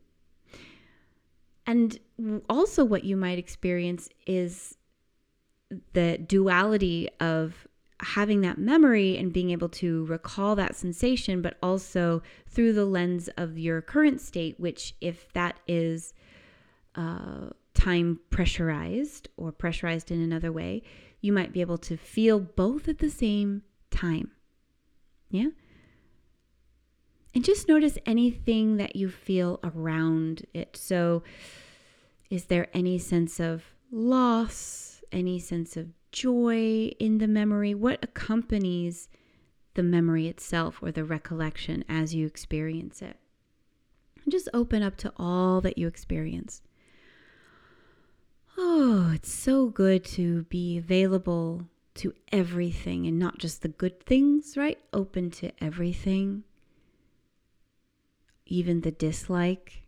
And 1.66 1.98
also, 2.50 2.84
what 2.84 3.04
you 3.04 3.16
might 3.16 3.40
experience 3.40 4.10
is 4.28 4.78
the 5.94 6.18
duality 6.18 7.10
of 7.20 7.68
having 8.02 8.42
that 8.42 8.58
memory 8.58 9.18
and 9.18 9.32
being 9.32 9.50
able 9.50 9.70
to 9.70 10.06
recall 10.06 10.56
that 10.56 10.76
sensation, 10.76 11.42
but 11.42 11.58
also 11.64 12.22
through 12.48 12.74
the 12.74 12.86
lens 12.86 13.30
of 13.38 13.58
your 13.58 13.82
current 13.82 14.20
state, 14.22 14.60
which, 14.60 14.94
if 15.00 15.32
that 15.34 15.58
is 15.68 16.14
uh, 16.96 17.50
time 17.74 18.20
pressurized 18.30 19.30
or 19.38 19.52
pressurized 19.52 20.12
in 20.12 20.22
another 20.22 20.52
way, 20.52 20.84
you 21.22 21.32
might 21.32 21.54
be 21.54 21.62
able 21.62 21.78
to 21.78 21.98
feel 21.98 22.40
both 22.40 22.88
at 22.88 23.00
the 23.00 23.10
same 23.10 23.64
time. 23.90 24.32
Yeah? 25.30 25.48
And 27.36 27.44
just 27.44 27.68
notice 27.68 27.98
anything 28.06 28.78
that 28.78 28.96
you 28.96 29.10
feel 29.10 29.60
around 29.64 30.46
it. 30.54 30.78
So, 30.78 31.24
is 32.30 32.46
there 32.46 32.68
any 32.74 33.00
sense 33.00 33.40
of 33.40 33.64
loss, 33.92 35.02
any 35.12 35.40
sense 35.40 35.76
of 35.76 35.90
joy 36.12 36.92
in 37.00 37.18
the 37.18 37.28
memory? 37.28 37.74
What 37.74 38.04
accompanies 38.04 39.10
the 39.74 39.84
memory 39.84 40.28
itself 40.28 40.80
or 40.82 40.92
the 40.92 41.04
recollection 41.04 41.84
as 41.90 42.14
you 42.14 42.28
experience 42.28 43.02
it? 43.02 43.18
And 44.24 44.32
just 44.32 44.48
open 44.54 44.84
up 44.84 44.96
to 44.98 45.12
all 45.18 45.60
that 45.62 45.78
you 45.78 45.88
experience. 45.88 46.62
Oh, 48.58 49.12
it's 49.14 49.34
so 49.34 49.68
good 49.70 50.04
to 50.06 50.44
be 50.44 50.78
available 50.78 51.68
to 51.96 52.14
everything 52.32 53.08
and 53.08 53.18
not 53.18 53.40
just 53.40 53.64
the 53.64 53.68
good 53.68 54.04
things, 54.06 54.56
right? 54.56 54.80
Open 54.94 55.32
to 55.32 55.52
everything 55.64 56.44
even 58.46 58.82
the 58.82 58.92
dislike, 58.92 59.84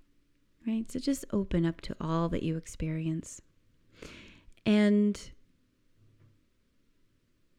right? 0.65 0.89
So 0.91 0.99
just 0.99 1.25
open 1.31 1.65
up 1.65 1.81
to 1.81 1.95
all 1.99 2.29
that 2.29 2.43
you 2.43 2.57
experience. 2.57 3.41
And 4.65 5.19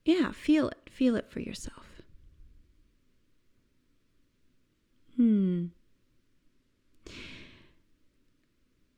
yeah, 0.04 0.32
feel 0.32 0.68
it. 0.68 0.90
Feel 0.90 1.16
it 1.16 1.30
for 1.30 1.40
yourself. 1.40 2.02
Hmm. 5.16 5.66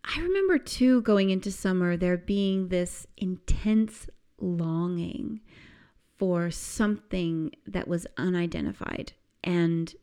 I 0.05 0.21
remember 0.21 0.59
too 0.59 1.03
going 1.03 1.31
into 1.31 1.53
summer 1.53 1.97
there 1.97 2.17
being 2.17 2.69
this 2.69 3.07
intense 3.17 4.09
longing 4.41 5.41
for 6.17 6.51
something 6.51 7.53
that 7.67 7.87
was 7.87 8.07
unidentified 8.17 9.13
and 9.45 9.95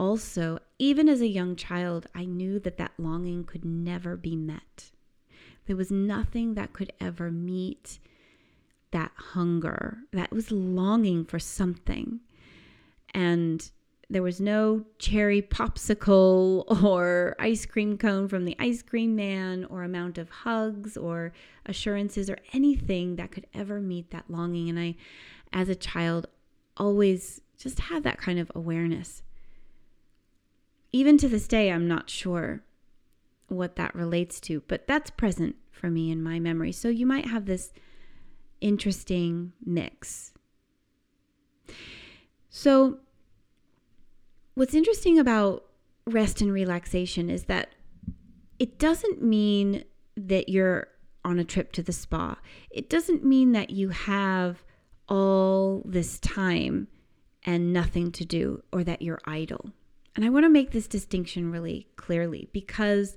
also, 0.00 0.58
even 0.78 1.10
as 1.10 1.20
a 1.20 1.28
young 1.28 1.54
child, 1.54 2.06
I 2.14 2.24
knew 2.24 2.58
that 2.60 2.78
that 2.78 2.92
longing 2.96 3.44
could 3.44 3.66
never 3.66 4.16
be 4.16 4.34
met. 4.34 4.92
There 5.66 5.76
was 5.76 5.90
nothing 5.90 6.54
that 6.54 6.72
could 6.72 6.90
ever 7.02 7.30
meet 7.30 7.98
that 8.92 9.12
hunger, 9.14 9.98
that 10.14 10.32
was 10.32 10.50
longing 10.50 11.26
for 11.26 11.38
something. 11.38 12.20
And 13.12 13.70
there 14.08 14.22
was 14.22 14.40
no 14.40 14.86
cherry 14.98 15.42
popsicle 15.42 16.64
or 16.82 17.36
ice 17.38 17.66
cream 17.66 17.98
cone 17.98 18.26
from 18.26 18.46
the 18.46 18.56
ice 18.58 18.80
cream 18.80 19.14
man 19.14 19.66
or 19.66 19.82
amount 19.82 20.16
of 20.16 20.30
hugs 20.30 20.96
or 20.96 21.34
assurances 21.66 22.30
or 22.30 22.38
anything 22.54 23.16
that 23.16 23.32
could 23.32 23.46
ever 23.52 23.82
meet 23.82 24.12
that 24.12 24.30
longing. 24.30 24.70
And 24.70 24.80
I, 24.80 24.94
as 25.52 25.68
a 25.68 25.74
child, 25.74 26.26
always 26.78 27.42
just 27.58 27.80
had 27.80 28.02
that 28.04 28.16
kind 28.16 28.38
of 28.38 28.50
awareness 28.54 29.22
even 30.92 31.18
to 31.18 31.28
this 31.28 31.46
day, 31.46 31.70
I'm 31.70 31.86
not 31.86 32.10
sure 32.10 32.62
what 33.48 33.76
that 33.76 33.94
relates 33.94 34.40
to, 34.40 34.62
but 34.68 34.86
that's 34.86 35.10
present 35.10 35.56
for 35.70 35.90
me 35.90 36.10
in 36.10 36.22
my 36.22 36.38
memory. 36.38 36.72
So 36.72 36.88
you 36.88 37.06
might 37.06 37.26
have 37.26 37.46
this 37.46 37.72
interesting 38.60 39.52
mix. 39.64 40.32
So, 42.48 42.98
what's 44.54 44.74
interesting 44.74 45.18
about 45.18 45.64
rest 46.06 46.40
and 46.40 46.52
relaxation 46.52 47.30
is 47.30 47.44
that 47.44 47.70
it 48.58 48.78
doesn't 48.78 49.22
mean 49.22 49.84
that 50.16 50.48
you're 50.48 50.88
on 51.24 51.38
a 51.38 51.44
trip 51.44 51.72
to 51.72 51.82
the 51.82 51.92
spa, 51.92 52.36
it 52.70 52.88
doesn't 52.88 53.24
mean 53.24 53.52
that 53.52 53.70
you 53.70 53.90
have 53.90 54.64
all 55.08 55.82
this 55.84 56.18
time 56.20 56.88
and 57.44 57.72
nothing 57.72 58.12
to 58.12 58.24
do 58.24 58.62
or 58.72 58.84
that 58.84 59.02
you're 59.02 59.20
idle. 59.24 59.72
And 60.16 60.24
I 60.24 60.28
want 60.28 60.44
to 60.44 60.50
make 60.50 60.72
this 60.72 60.88
distinction 60.88 61.50
really 61.50 61.86
clearly 61.96 62.48
because 62.52 63.16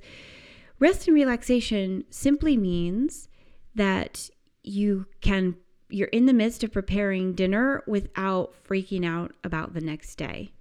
rest 0.80 1.08
and 1.08 1.16
relaxation 1.16 2.04
simply 2.10 2.58
means 2.58 3.28
that 3.76 4.30
you 4.64 5.06
can 5.22 5.56
you're 5.90 6.08
in 6.08 6.26
the 6.26 6.34
midst 6.34 6.64
of 6.64 6.72
preparing 6.72 7.34
dinner 7.34 7.84
without 7.86 8.54
freaking 8.68 9.06
out 9.06 9.32
about 9.44 9.74
the 9.74 9.82
next 9.82 10.16
day 10.16 10.52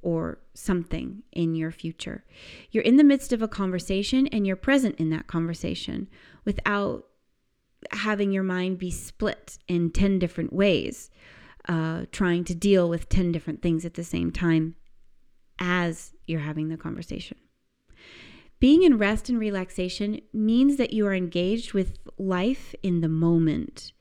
or 0.00 0.38
something 0.54 1.22
in 1.32 1.54
your 1.54 1.70
future. 1.70 2.24
You're 2.70 2.84
in 2.84 2.96
the 2.96 3.04
midst 3.04 3.32
of 3.32 3.42
a 3.42 3.48
conversation 3.48 4.26
and 4.28 4.46
you're 4.46 4.56
present 4.56 4.96
in 4.96 5.10
that 5.10 5.26
conversation 5.26 6.08
without 6.46 7.04
having 7.90 8.32
your 8.32 8.44
mind 8.44 8.78
be 8.78 8.90
split 8.90 9.58
in 9.68 9.90
10 9.90 10.18
different 10.18 10.54
ways, 10.54 11.10
uh, 11.68 12.06
trying 12.10 12.44
to 12.44 12.54
deal 12.54 12.88
with 12.88 13.10
10 13.10 13.30
different 13.30 13.60
things 13.60 13.84
at 13.84 13.94
the 13.94 14.04
same 14.04 14.30
time 14.30 14.76
as 15.58 16.12
you're 16.26 16.40
having 16.40 16.68
the 16.68 16.76
conversation. 16.76 17.38
Being 18.60 18.82
in 18.82 18.98
rest 18.98 19.28
and 19.28 19.38
relaxation 19.38 20.20
means 20.32 20.76
that 20.76 20.92
you 20.92 21.06
are 21.06 21.14
engaged 21.14 21.72
with 21.72 21.98
life 22.18 22.74
in 22.82 23.00
the 23.00 23.08
moment 23.08 23.92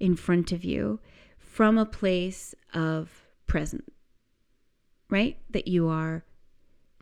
in 0.00 0.16
front 0.16 0.52
of 0.52 0.64
you 0.64 1.00
from 1.38 1.76
a 1.76 1.86
place 1.86 2.54
of 2.72 3.26
present, 3.46 3.92
right? 5.10 5.38
That 5.50 5.68
you 5.68 5.88
are 5.88 6.24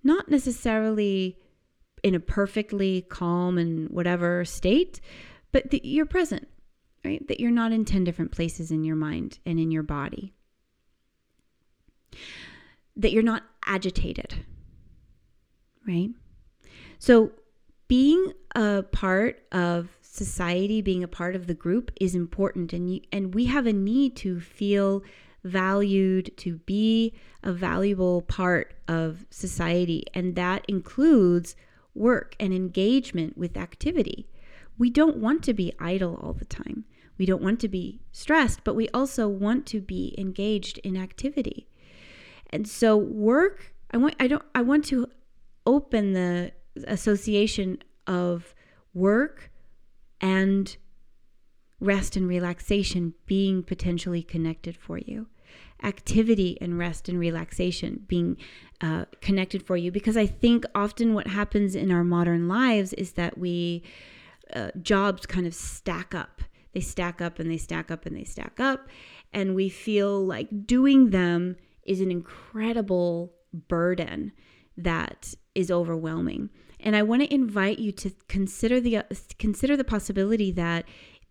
not 0.03 0.29
necessarily 0.29 1.39
in 2.03 2.15
a 2.15 2.21
perfectly 2.21 3.03
calm 3.03 3.59
and 3.59 3.89
whatever 3.91 4.45
state, 4.45 5.01
but 5.53 5.71
that 5.71 5.87
you're 5.87 6.07
present, 6.07 6.49
right? 7.05 7.27
That 7.29 7.41
you're 7.41 7.51
not 7.51 7.73
in 7.73 7.85
10 7.85 8.05
different 8.05 8.33
places 8.33 8.71
in 8.71 8.85
your 8.85 8.97
mind 8.97 9.39
and 9.47 9.59
in 9.59 9.71
your 9.71 9.85
body 9.85 10.35
that 12.97 13.13
you're 13.13 13.23
not 13.23 13.43
agitated, 13.67 14.45
right? 15.87 16.11
So, 16.99 17.33
being 17.87 18.33
a 18.55 18.83
part 18.83 19.43
of 19.53 19.89
society, 20.01 20.81
being 20.81 21.03
a 21.03 21.09
part 21.09 21.37
of 21.37 21.47
the 21.47 21.55
group 21.55 21.91
is 22.01 22.15
important, 22.15 22.73
and 22.73 22.93
you, 22.93 23.01
and 23.13 23.35
we 23.35 23.47
have 23.47 23.67
a 23.67 23.73
need 23.73 24.17
to 24.17 24.41
feel 24.41 25.03
valued, 25.45 26.35
to 26.39 26.57
be 26.59 27.13
a 27.43 27.53
valuable 27.53 28.23
part 28.23 28.75
of 28.89 29.27
society, 29.31 30.05
and 30.15 30.35
that 30.37 30.65
includes 30.69 31.55
work 31.95 32.35
and 32.41 32.55
engagement 32.55 33.37
with 33.37 33.57
activity. 33.57 34.27
We 34.79 34.91
don't 34.91 35.19
want 35.19 35.43
to 35.45 35.55
be 35.55 35.73
idle 35.79 36.19
all 36.23 36.33
the 36.33 36.45
time. 36.45 36.85
We 37.19 37.27
don't 37.27 37.43
want 37.43 37.61
to 37.61 37.69
be 37.69 38.01
stressed, 38.11 38.65
but 38.65 38.75
we 38.75 38.89
also 38.89 39.29
want 39.29 39.67
to 39.67 39.81
be 39.81 40.15
engaged 40.19 40.79
in 40.79 40.97
activity. 40.97 41.69
And 42.55 42.69
so 42.69 42.97
work, 42.97 43.75
I 43.91 43.97
want 43.97 44.15
I 44.21 44.29
don't 44.29 44.45
I 44.55 44.63
want 44.63 44.85
to 44.87 45.09
open 45.67 46.13
the 46.13 46.53
association 46.87 47.83
of 48.07 48.55
work 48.95 49.51
and 50.21 50.77
rest 51.81 52.17
and 52.17 52.29
relaxation 52.29 53.15
being 53.27 53.65
potentially 53.65 54.23
connected 54.23 54.77
for 54.77 54.99
you. 54.99 55.27
activity 55.83 56.57
and 56.61 56.79
rest 56.79 57.09
and 57.09 57.19
relaxation 57.19 58.05
being 58.07 58.37
uh, 58.81 59.05
connected 59.21 59.63
for 59.63 59.77
you. 59.77 59.91
Because 59.93 60.17
I 60.17 60.27
think 60.27 60.65
often 60.75 61.15
what 61.15 61.27
happens 61.27 61.75
in 61.75 61.91
our 61.91 62.05
modern 62.05 62.49
lives 62.49 62.93
is 62.95 63.13
that 63.13 63.39
we, 63.39 63.83
uh, 64.55 64.71
jobs 64.81 65.27
kind 65.27 65.47
of 65.47 65.55
stack 65.55 66.15
up. 66.15 66.43
They 66.73 66.81
stack 66.81 67.21
up 67.21 67.39
and 67.39 67.51
they 67.51 67.57
stack 67.57 67.91
up 67.91 68.07
and 68.07 68.17
they 68.17 68.25
stack 68.25 68.59
up. 68.59 68.89
And 69.33 69.55
we 69.55 69.69
feel 69.69 70.25
like 70.25 70.67
doing 70.67 71.11
them 71.11 71.57
is 71.87 72.01
an 72.01 72.11
incredible 72.11 73.33
burden 73.69 74.33
that 74.77 75.35
is 75.55 75.71
overwhelming. 75.71 76.51
And 76.81 76.97
I 76.97 77.03
want 77.03 77.23
to 77.23 77.33
invite 77.33 77.79
you 77.79 77.93
to 77.93 78.11
consider 78.29 78.81
the 78.81 78.99
uh, 78.99 79.03
consider 79.39 79.77
the 79.77 79.85
possibility 79.85 80.51
that 80.53 80.85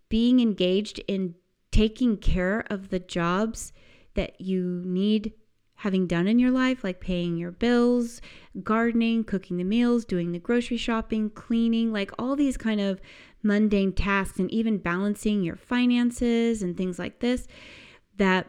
being 0.10 0.40
engaged 0.40 1.00
in 1.08 1.36
taking 1.72 2.18
care 2.18 2.66
of 2.70 2.90
the 2.90 3.00
jobs 3.00 3.74
that 4.14 4.40
you 4.40 4.82
need 4.86 5.34
having 5.76 6.08
done 6.08 6.28
in 6.28 6.40
your 6.40 6.52
life, 6.52 6.84
like 6.84 7.02
paying 7.02 7.36
your 7.36 7.52
bills, 7.52 8.22
gardening, 8.64 9.24
cooking 9.24 9.58
the 9.58 9.64
meals, 9.64 10.06
doing 10.06 10.32
the 10.32 10.40
grocery 10.40 10.78
shopping, 10.78 11.30
cleaning, 11.30 11.92
like 11.92 12.12
all 12.18 12.36
these 12.36 12.56
kind 12.56 12.80
of 12.80 13.02
mundane 13.42 13.92
tasks, 13.92 14.40
and 14.40 14.50
even 14.52 14.78
balancing 14.78 15.44
your 15.44 15.58
finances 15.58 16.64
and 16.64 16.78
things 16.78 16.98
like 16.98 17.20
this, 17.20 17.48
that 18.16 18.48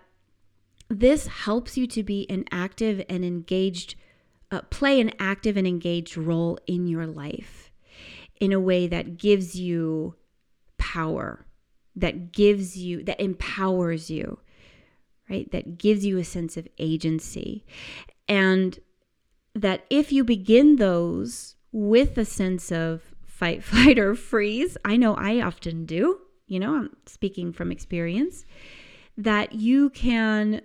this 0.88 1.27
helps 1.27 1.77
you 1.77 1.87
to 1.88 2.03
be 2.03 2.29
an 2.31 2.44
active 2.51 3.05
and 3.09 3.25
engaged, 3.25 3.94
uh, 4.51 4.62
play 4.70 5.01
an 5.01 5.12
active 5.18 5.57
and 5.57 5.66
engaged 5.66 6.16
role 6.16 6.59
in 6.66 6.87
your 6.87 7.07
life 7.07 7.73
in 8.40 8.53
a 8.53 8.61
way 8.61 8.87
that 8.87 9.16
gives 9.16 9.55
you 9.55 10.14
power, 10.79 11.47
that 11.97 12.33
gives 12.33 12.77
you, 12.77 13.03
that 13.05 13.20
empowers 13.20 14.11
you, 14.11 14.38
right? 15.31 15.51
That 15.53 15.79
gives 15.79 16.05
you 16.05 16.18
a 16.18 16.25
sense 16.25 16.57
of 16.57 16.68
agency. 16.79 17.64
And 18.29 18.79
that 19.55 19.85
if 19.88 20.12
you 20.12 20.25
begin 20.25 20.77
those 20.77 21.57
with 21.73 22.18
a 22.18 22.25
sense 22.25 22.70
of 22.70 23.14
fight, 23.25 23.62
flight, 23.64 23.99
or 23.99 24.14
freeze, 24.14 24.77
I 24.85 24.97
know 24.97 25.14
I 25.14 25.40
often 25.40 25.87
do, 25.87 26.20
you 26.47 26.59
know, 26.59 26.75
I'm 26.75 26.97
speaking 27.07 27.53
from 27.53 27.73
experience, 27.73 28.44
that 29.16 29.55
you 29.55 29.90
can 29.90 30.61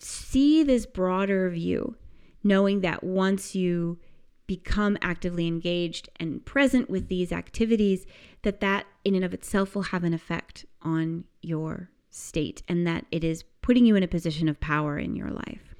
see 0.00 0.62
this 0.62 0.86
broader 0.86 1.50
view, 1.50 1.96
knowing 2.42 2.80
that 2.80 3.02
once 3.02 3.54
you 3.54 3.98
become 4.46 4.96
actively 5.02 5.46
engaged 5.46 6.08
and 6.16 6.44
present 6.44 6.88
with 6.88 7.08
these 7.08 7.32
activities 7.32 8.06
that 8.42 8.60
that 8.60 8.86
in 9.04 9.14
and 9.14 9.24
of 9.24 9.34
itself 9.34 9.74
will 9.74 9.82
have 9.82 10.04
an 10.04 10.14
effect 10.14 10.64
on 10.80 11.24
your 11.42 11.90
state 12.10 12.62
and 12.66 12.86
that 12.86 13.04
it 13.10 13.22
is 13.22 13.44
putting 13.60 13.84
you 13.84 13.94
in 13.94 14.02
a 14.02 14.08
position 14.08 14.48
of 14.48 14.58
power 14.58 14.98
in 14.98 15.14
your 15.14 15.30
life. 15.30 15.74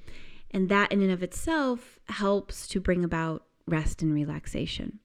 And 0.51 0.69
that 0.69 0.91
in 0.91 1.01
and 1.01 1.11
of 1.11 1.23
itself 1.23 1.99
helps 2.05 2.67
to 2.69 2.79
bring 2.79 3.03
about 3.03 3.43
rest 3.67 4.01
and 4.03 4.13
relaxation. 4.13 4.99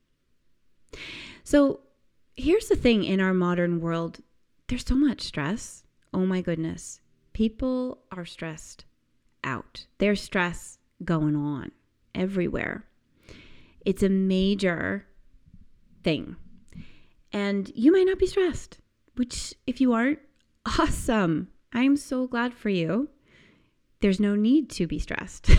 So 1.42 1.80
here's 2.36 2.68
the 2.68 2.76
thing 2.76 3.04
in 3.04 3.20
our 3.20 3.34
modern 3.34 3.80
world 3.80 4.20
there's 4.68 4.86
so 4.86 4.94
much 4.94 5.20
stress. 5.20 5.84
Oh 6.12 6.24
my 6.24 6.40
goodness. 6.40 7.00
People 7.34 7.98
are 8.10 8.24
stressed 8.24 8.86
out. 9.44 9.86
There's 9.98 10.20
stress 10.20 10.78
going 11.04 11.36
on 11.36 11.72
everywhere. 12.14 12.86
It's 13.84 14.02
a 14.02 14.08
major 14.08 15.06
thing. 16.02 16.36
And 17.32 17.70
you 17.74 17.92
might 17.92 18.06
not 18.06 18.18
be 18.18 18.26
stressed, 18.26 18.78
which, 19.16 19.54
if 19.66 19.80
you 19.80 19.92
aren't, 19.92 20.20
awesome. 20.78 21.48
I'm 21.72 21.96
so 21.96 22.26
glad 22.26 22.54
for 22.54 22.68
you. 22.68 23.08
There's 24.00 24.20
no 24.20 24.34
need 24.36 24.70
to 24.70 24.86
be 24.86 24.98
stressed. 24.98 25.50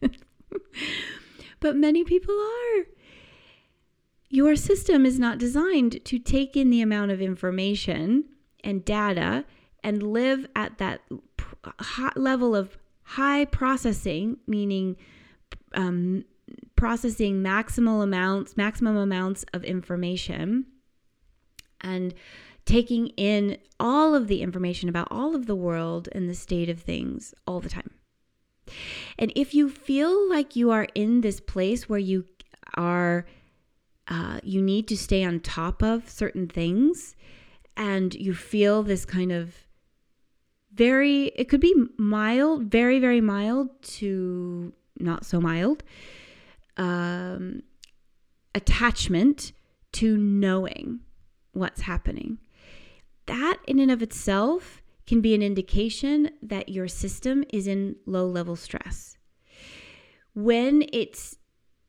but 1.60 1.76
many 1.76 2.04
people 2.04 2.34
are. 2.34 2.84
Your 4.30 4.56
system 4.56 5.06
is 5.06 5.18
not 5.18 5.38
designed 5.38 6.04
to 6.04 6.18
take 6.18 6.56
in 6.56 6.70
the 6.70 6.82
amount 6.82 7.10
of 7.10 7.20
information 7.20 8.24
and 8.62 8.84
data 8.84 9.44
and 9.82 10.02
live 10.02 10.46
at 10.54 10.78
that 10.78 11.00
level 12.16 12.54
of 12.54 12.78
high 13.02 13.44
processing, 13.44 14.36
meaning 14.46 14.96
um, 15.74 16.24
processing 16.76 17.42
maximal 17.42 18.02
amounts, 18.02 18.56
maximum 18.56 18.96
amounts 18.96 19.44
of 19.52 19.64
information, 19.64 20.66
and 21.80 22.14
taking 22.64 23.08
in 23.16 23.56
all 23.80 24.14
of 24.14 24.28
the 24.28 24.42
information 24.42 24.88
about 24.88 25.08
all 25.10 25.34
of 25.34 25.46
the 25.46 25.56
world 25.56 26.08
and 26.12 26.28
the 26.28 26.34
state 26.34 26.68
of 26.68 26.80
things 26.80 27.34
all 27.46 27.60
the 27.60 27.68
time. 27.68 27.90
And 29.18 29.32
if 29.34 29.54
you 29.54 29.70
feel 29.70 30.28
like 30.28 30.54
you 30.54 30.70
are 30.70 30.86
in 30.94 31.22
this 31.22 31.40
place 31.40 31.88
where 31.88 31.98
you 31.98 32.26
are, 32.74 33.26
uh, 34.06 34.40
you 34.42 34.60
need 34.60 34.86
to 34.88 34.96
stay 34.98 35.24
on 35.24 35.40
top 35.40 35.82
of 35.82 36.10
certain 36.10 36.46
things, 36.46 37.16
and 37.76 38.14
you 38.14 38.34
feel 38.34 38.82
this 38.82 39.06
kind 39.06 39.32
of 39.32 39.67
very, 40.78 41.24
it 41.36 41.48
could 41.48 41.60
be 41.60 41.74
mild, 41.98 42.70
very, 42.70 43.00
very 43.00 43.20
mild 43.20 43.68
to 43.82 44.72
not 44.98 45.26
so 45.26 45.40
mild 45.40 45.82
um, 46.76 47.62
attachment 48.54 49.52
to 49.92 50.16
knowing 50.16 51.00
what's 51.52 51.82
happening. 51.82 52.38
That, 53.26 53.58
in 53.66 53.78
and 53.78 53.90
of 53.90 54.02
itself, 54.02 54.80
can 55.06 55.20
be 55.20 55.34
an 55.34 55.42
indication 55.42 56.30
that 56.42 56.68
your 56.68 56.86
system 56.86 57.44
is 57.50 57.66
in 57.66 57.96
low 58.06 58.26
level 58.26 58.56
stress. 58.56 59.16
When 60.34 60.84
it's 60.92 61.36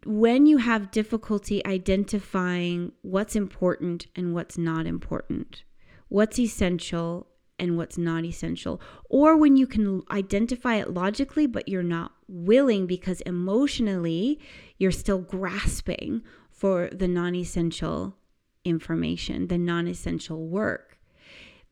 when 0.06 0.46
you 0.46 0.58
have 0.58 0.92
difficulty 0.92 1.66
identifying 1.66 2.94
what's 3.02 3.36
important 3.36 4.08
and 4.16 4.34
what's 4.34 4.58
not 4.58 4.88
important, 4.88 5.64
what's 6.08 6.40
essential 6.40 7.28
and 7.60 7.78
what's 7.78 7.98
not 7.98 8.26
essential, 8.26 8.82
or 9.10 9.38
when 9.38 9.58
you 9.58 9.68
can 9.68 10.04
identify 10.12 10.76
it 10.76 10.94
logically, 10.94 11.46
but 11.46 11.68
you're 11.68 11.84
not 11.84 12.14
willing 12.28 12.86
because 12.86 13.22
emotionally 13.22 14.40
you're 14.78 14.92
still 14.92 15.20
grasping 15.20 16.22
for 16.50 16.90
the 16.92 17.08
non 17.08 17.36
essential 17.36 18.16
information, 18.66 19.48
the 19.48 19.58
non 19.58 19.88
essential 19.88 20.48
work, 20.48 21.00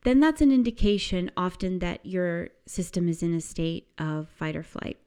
then 0.04 0.20
that's 0.20 0.40
an 0.40 0.52
indication 0.52 1.30
often 1.36 1.78
that 1.80 2.04
your 2.04 2.50
system 2.66 3.08
is 3.08 3.22
in 3.22 3.34
a 3.34 3.40
state 3.40 3.88
of 3.98 4.28
fight 4.28 4.56
or 4.56 4.62
flight. 4.62 4.98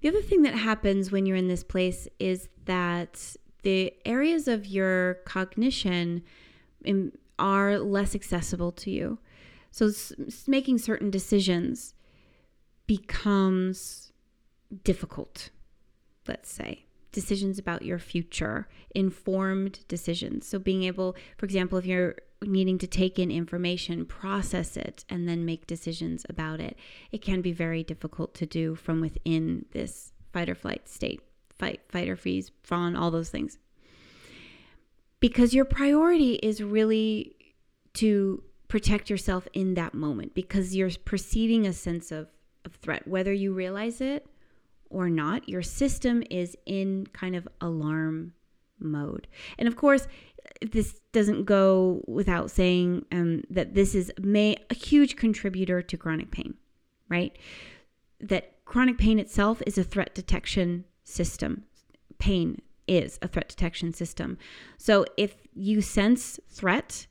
The 0.00 0.08
other 0.08 0.22
thing 0.22 0.42
that 0.42 0.54
happens 0.54 1.10
when 1.10 1.26
you're 1.26 1.36
in 1.36 1.48
this 1.48 1.64
place 1.64 2.08
is 2.18 2.48
that 2.64 3.36
the 3.62 3.92
areas 4.04 4.48
of 4.48 4.66
your 4.66 5.14
cognition 5.24 6.22
um, 6.86 7.12
are 7.38 7.78
less 7.78 8.14
accessible 8.14 8.72
to 8.72 8.90
you. 8.90 9.18
So 9.70 9.90
making 10.46 10.78
certain 10.78 11.10
decisions 11.10 11.94
becomes 12.86 14.12
difficult, 14.84 15.50
let's 16.26 16.50
say. 16.50 16.84
Decisions 17.12 17.58
about 17.58 17.82
your 17.82 17.98
future, 17.98 18.68
informed 18.94 19.80
decisions. 19.88 20.46
So, 20.46 20.58
being 20.58 20.82
able, 20.82 21.16
for 21.38 21.46
example, 21.46 21.78
if 21.78 21.86
you're 21.86 22.16
needing 22.42 22.76
to 22.78 22.86
take 22.86 23.18
in 23.18 23.30
information, 23.30 24.04
process 24.04 24.76
it, 24.76 25.04
and 25.08 25.26
then 25.26 25.46
make 25.46 25.66
decisions 25.66 26.26
about 26.28 26.60
it, 26.60 26.76
it 27.10 27.22
can 27.22 27.40
be 27.40 27.52
very 27.52 27.82
difficult 27.82 28.34
to 28.34 28.46
do 28.46 28.74
from 28.74 29.00
within 29.00 29.64
this 29.72 30.12
fight 30.32 30.50
or 30.50 30.54
flight 30.54 30.86
state 30.86 31.22
fight, 31.58 31.80
fight 31.88 32.08
or 32.08 32.16
freeze, 32.16 32.50
fawn, 32.62 32.96
all 32.96 33.10
those 33.10 33.30
things. 33.30 33.58
Because 35.20 35.54
your 35.54 35.64
priority 35.64 36.34
is 36.34 36.62
really 36.62 37.34
to 37.94 38.42
protect 38.68 39.10
yourself 39.10 39.48
in 39.52 39.74
that 39.74 39.94
moment 39.94 40.34
because 40.34 40.76
you're 40.76 40.90
perceiving 41.04 41.66
a 41.66 41.72
sense 41.72 42.12
of, 42.12 42.28
of 42.64 42.74
threat, 42.74 43.06
whether 43.08 43.32
you 43.32 43.52
realize 43.52 44.00
it 44.00 44.26
or 44.90 45.08
not. 45.08 45.48
Your 45.48 45.62
system 45.62 46.22
is 46.30 46.56
in 46.66 47.06
kind 47.12 47.34
of 47.34 47.48
alarm 47.60 48.34
mode. 48.78 49.26
And 49.58 49.66
of 49.66 49.76
course, 49.76 50.06
this 50.70 51.00
doesn't 51.12 51.44
go 51.44 52.02
without 52.06 52.50
saying 52.50 53.04
um, 53.12 53.42
that 53.50 53.74
this 53.74 53.94
is 53.94 54.12
may 54.20 54.56
a 54.70 54.74
huge 54.74 55.16
contributor 55.16 55.82
to 55.82 55.96
chronic 55.96 56.30
pain, 56.30 56.54
right? 57.08 57.36
That 58.20 58.64
chronic 58.64 58.98
pain 58.98 59.18
itself 59.18 59.62
is 59.66 59.78
a 59.78 59.84
threat 59.84 60.14
detection 60.14 60.84
system. 61.04 61.64
Pain 62.18 62.60
is 62.86 63.18
a 63.20 63.28
threat 63.28 63.48
detection 63.48 63.92
system. 63.92 64.38
So 64.78 65.04
if 65.16 65.34
you 65.54 65.82
sense 65.82 66.40
threat, 66.48 67.06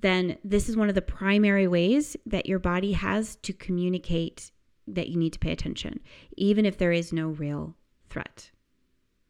then 0.00 0.38
this 0.44 0.68
is 0.68 0.76
one 0.76 0.88
of 0.88 0.94
the 0.94 1.02
primary 1.02 1.66
ways 1.66 2.16
that 2.26 2.46
your 2.46 2.58
body 2.58 2.92
has 2.92 3.36
to 3.36 3.52
communicate 3.52 4.50
that 4.86 5.08
you 5.08 5.16
need 5.16 5.32
to 5.32 5.38
pay 5.38 5.52
attention, 5.52 6.00
even 6.36 6.66
if 6.66 6.78
there 6.78 6.92
is 6.92 7.12
no 7.12 7.28
real 7.28 7.76
threat. 8.08 8.50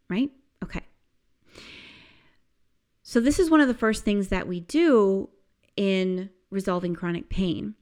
Right? 0.08 0.30
Okay. 0.62 0.82
So, 3.02 3.20
this 3.20 3.38
is 3.38 3.50
one 3.50 3.60
of 3.60 3.68
the 3.68 3.74
first 3.74 4.04
things 4.04 4.28
that 4.28 4.46
we 4.46 4.60
do 4.60 5.30
in 5.76 6.30
resolving 6.50 6.94
chronic 6.94 7.28
pain 7.28 7.74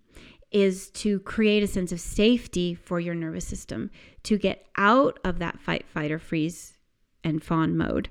is 0.50 0.90
to 0.90 1.20
create 1.20 1.62
a 1.62 1.66
sense 1.66 1.92
of 1.92 2.00
safety 2.00 2.74
for 2.74 3.00
your 3.00 3.14
nervous 3.14 3.46
system 3.46 3.90
to 4.22 4.38
get 4.38 4.66
out 4.76 5.18
of 5.24 5.38
that 5.38 5.60
fight, 5.60 5.86
fight, 5.86 6.10
or 6.10 6.18
freeze 6.18 6.78
and 7.22 7.42
fawn 7.42 7.76
mode. 7.76 8.08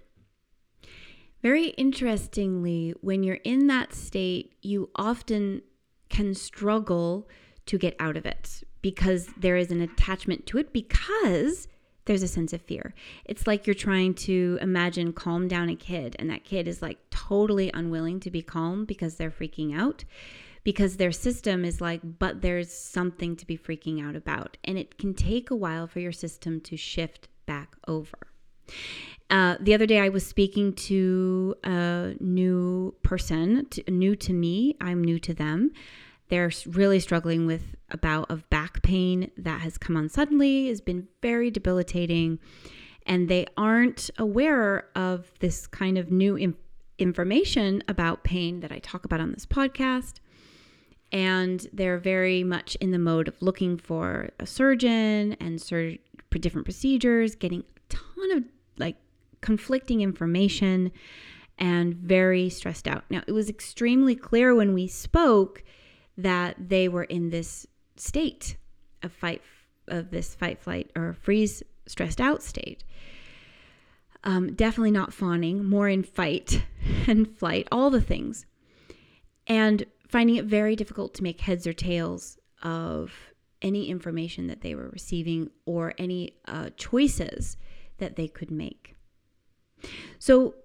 Very 1.41 1.67
interestingly, 1.69 2.93
when 3.01 3.23
you're 3.23 3.35
in 3.43 3.67
that 3.67 3.93
state, 3.93 4.53
you 4.61 4.89
often 4.95 5.61
can 6.09 6.33
struggle 6.33 7.27
to 7.65 7.77
get 7.77 7.95
out 7.99 8.17
of 8.17 8.25
it 8.25 8.63
because 8.81 9.27
there 9.37 9.57
is 9.57 9.71
an 9.71 9.81
attachment 9.81 10.45
to 10.47 10.57
it 10.57 10.73
because 10.73 11.67
there's 12.05 12.23
a 12.23 12.27
sense 12.27 12.53
of 12.53 12.61
fear. 12.61 12.93
It's 13.25 13.45
like 13.45 13.67
you're 13.67 13.73
trying 13.73 14.13
to 14.15 14.57
imagine 14.61 15.13
calm 15.13 15.47
down 15.47 15.69
a 15.69 15.75
kid, 15.75 16.15
and 16.17 16.29
that 16.29 16.45
kid 16.45 16.67
is 16.67 16.81
like 16.81 16.97
totally 17.09 17.69
unwilling 17.73 18.19
to 18.21 18.31
be 18.31 18.41
calm 18.41 18.85
because 18.85 19.15
they're 19.15 19.29
freaking 19.29 19.77
out 19.77 20.05
because 20.63 20.97
their 20.97 21.13
system 21.13 21.63
is 21.63 21.79
like, 21.79 22.01
but 22.19 22.41
there's 22.41 22.73
something 22.73 23.37
to 23.37 23.45
be 23.45 23.57
freaking 23.57 24.05
out 24.05 24.17
about. 24.17 24.57
And 24.65 24.77
it 24.77 24.97
can 24.97 25.13
take 25.13 25.49
a 25.49 25.55
while 25.55 25.87
for 25.87 26.01
your 26.01 26.11
system 26.11 26.59
to 26.59 26.75
shift 26.75 27.29
back 27.45 27.77
over. 27.87 28.27
Uh, 29.29 29.57
the 29.59 29.73
other 29.73 29.85
day, 29.85 29.99
I 29.99 30.09
was 30.09 30.25
speaking 30.25 30.73
to 30.73 31.55
a 31.63 32.15
new 32.19 32.95
person, 33.03 33.65
to, 33.71 33.83
new 33.91 34.15
to 34.15 34.33
me. 34.33 34.75
I'm 34.79 35.03
new 35.03 35.19
to 35.19 35.33
them. 35.33 35.71
They're 36.29 36.51
really 36.65 36.99
struggling 36.99 37.45
with 37.45 37.75
a 37.89 37.97
bout 37.97 38.29
of 38.29 38.49
back 38.49 38.81
pain 38.83 39.31
that 39.37 39.61
has 39.61 39.77
come 39.77 39.97
on 39.97 40.09
suddenly, 40.09 40.67
has 40.67 40.81
been 40.81 41.07
very 41.21 41.49
debilitating, 41.51 42.39
and 43.05 43.29
they 43.29 43.47
aren't 43.55 44.09
aware 44.17 44.87
of 44.95 45.31
this 45.39 45.67
kind 45.67 45.97
of 45.97 46.11
new 46.11 46.35
in- 46.35 46.55
information 46.97 47.83
about 47.87 48.23
pain 48.23 48.59
that 48.61 48.71
I 48.71 48.79
talk 48.79 49.05
about 49.05 49.21
on 49.21 49.31
this 49.31 49.45
podcast. 49.45 50.15
And 51.13 51.65
they're 51.71 51.99
very 51.99 52.43
much 52.43 52.75
in 52.81 52.91
the 52.91 52.99
mode 52.99 53.29
of 53.29 53.41
looking 53.41 53.77
for 53.77 54.29
a 54.39 54.45
surgeon 54.45 55.37
and 55.39 55.61
sur- 55.61 55.95
different 56.31 56.65
procedures, 56.65 57.35
getting 57.35 57.61
a 57.61 57.79
ton 57.89 58.31
of 58.37 58.43
like 58.77 58.97
conflicting 59.41 60.01
information 60.01 60.91
and 61.57 61.95
very 61.95 62.49
stressed 62.49 62.87
out. 62.87 63.03
Now, 63.09 63.23
it 63.27 63.31
was 63.31 63.49
extremely 63.49 64.15
clear 64.15 64.53
when 64.53 64.73
we 64.73 64.87
spoke 64.87 65.63
that 66.17 66.69
they 66.69 66.87
were 66.87 67.03
in 67.03 67.29
this 67.29 67.67
state 67.95 68.57
of 69.03 69.11
fight 69.11 69.41
of 69.87 70.11
this 70.11 70.35
fight 70.35 70.59
flight 70.59 70.91
or 70.95 71.13
freeze 71.13 71.63
stressed 71.85 72.19
out 72.19 72.43
state. 72.43 72.83
Um, 74.23 74.53
definitely 74.53 74.91
not 74.91 75.13
fawning 75.13 75.63
more 75.63 75.87
in 75.87 76.03
fight 76.03 76.63
and 77.07 77.37
flight 77.37 77.67
all 77.71 77.89
the 77.89 78.01
things. 78.01 78.45
And 79.45 79.85
finding 80.09 80.35
it 80.35 80.45
very 80.45 80.75
difficult 80.75 81.13
to 81.15 81.23
make 81.23 81.41
heads 81.41 81.65
or 81.65 81.73
tails 81.73 82.37
of 82.61 83.13
any 83.61 83.89
information 83.89 84.47
that 84.47 84.61
they 84.61 84.75
were 84.75 84.89
receiving 84.89 85.49
or 85.65 85.93
any 85.97 86.33
uh, 86.47 86.69
choices 86.75 87.55
that 87.97 88.15
they 88.15 88.27
could 88.27 88.51
make 88.51 88.96
so 90.19 90.55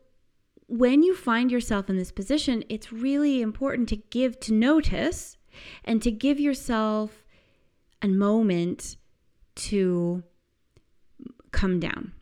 when 0.66 1.02
you 1.02 1.14
find 1.14 1.50
yourself 1.50 1.90
in 1.90 1.96
this 1.96 2.12
position 2.12 2.64
it's 2.68 2.92
really 2.92 3.42
important 3.42 3.88
to 3.88 3.96
give 3.96 4.38
to 4.40 4.52
notice 4.52 5.36
and 5.84 6.02
to 6.02 6.10
give 6.10 6.40
yourself 6.40 7.24
a 8.00 8.08
moment 8.08 8.96
to 9.54 10.22
come 11.52 11.78
down. 11.78 12.12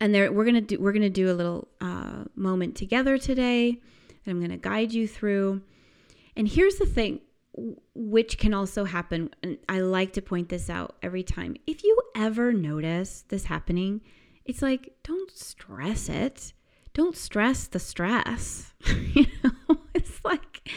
And 0.00 0.14
there, 0.14 0.32
we're 0.32 0.44
gonna 0.44 0.60
do 0.60 0.78
we're 0.78 0.92
gonna 0.92 1.10
do 1.10 1.30
a 1.30 1.34
little 1.34 1.68
uh, 1.80 2.24
moment 2.34 2.76
together 2.76 3.18
today 3.18 3.80
that 4.24 4.30
I'm 4.30 4.40
gonna 4.40 4.56
guide 4.56 4.92
you 4.92 5.06
through. 5.06 5.62
And 6.36 6.48
here's 6.48 6.76
the 6.76 6.86
thing, 6.86 7.20
which 7.94 8.38
can 8.38 8.54
also 8.54 8.84
happen. 8.84 9.30
And 9.42 9.58
I 9.68 9.80
like 9.80 10.14
to 10.14 10.22
point 10.22 10.48
this 10.48 10.70
out 10.70 10.96
every 11.02 11.22
time. 11.22 11.56
If 11.66 11.84
you 11.84 11.98
ever 12.16 12.52
notice 12.52 13.24
this 13.28 13.44
happening, 13.44 14.00
it's 14.50 14.62
like 14.62 14.92
don't 15.04 15.30
stress 15.30 16.08
it. 16.08 16.52
Don't 16.92 17.16
stress 17.16 17.68
the 17.68 17.78
stress. 17.78 18.74
you 19.14 19.26
know, 19.44 19.78
it's 19.94 20.20
like 20.24 20.68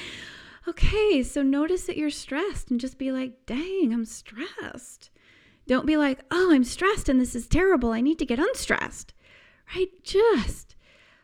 okay, 0.68 1.24
so 1.24 1.42
notice 1.42 1.88
that 1.88 1.98
you're 1.98 2.10
stressed 2.12 2.72
and 2.72 2.80
just 2.80 2.98
be 2.98 3.12
like, 3.12 3.46
dang, 3.46 3.92
I'm 3.92 4.06
stressed. 4.06 5.10
Don't 5.68 5.86
be 5.86 5.98
like, 5.98 6.20
oh, 6.32 6.52
I'm 6.54 6.64
stressed 6.64 7.10
and 7.10 7.20
this 7.20 7.36
is 7.36 7.48
terrible. 7.48 7.92
I 7.92 8.00
need 8.00 8.20
to 8.20 8.26
get 8.26 8.40
unstressed, 8.40 9.14
right? 9.76 9.90
Just 10.04 10.76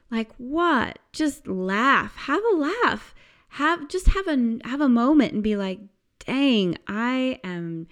like 0.09 0.31
what? 0.37 0.97
Just 1.13 1.47
laugh. 1.47 2.15
Have 2.15 2.41
a 2.51 2.55
laugh. 2.55 3.13
Have 3.49 3.87
just 3.89 4.07
have 4.07 4.27
a 4.27 4.59
have 4.65 4.81
a 4.81 4.89
moment 4.89 5.33
and 5.33 5.43
be 5.43 5.55
like, 5.55 5.79
dang, 6.25 6.77
I 6.87 7.39
am 7.43 7.87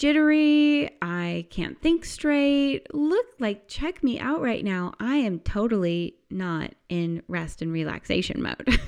jittery. 0.00 0.90
I 1.02 1.44
can't 1.50 1.78
think 1.78 2.06
straight. 2.06 2.86
Look, 2.94 3.26
like, 3.38 3.68
check 3.68 4.02
me 4.02 4.18
out 4.18 4.40
right 4.40 4.64
now. 4.64 4.94
I 4.98 5.16
am 5.16 5.40
totally 5.40 6.14
not 6.30 6.72
in 6.88 7.22
rest 7.28 7.60
and 7.60 7.70
relaxation 7.70 8.40
mode. 8.40 8.80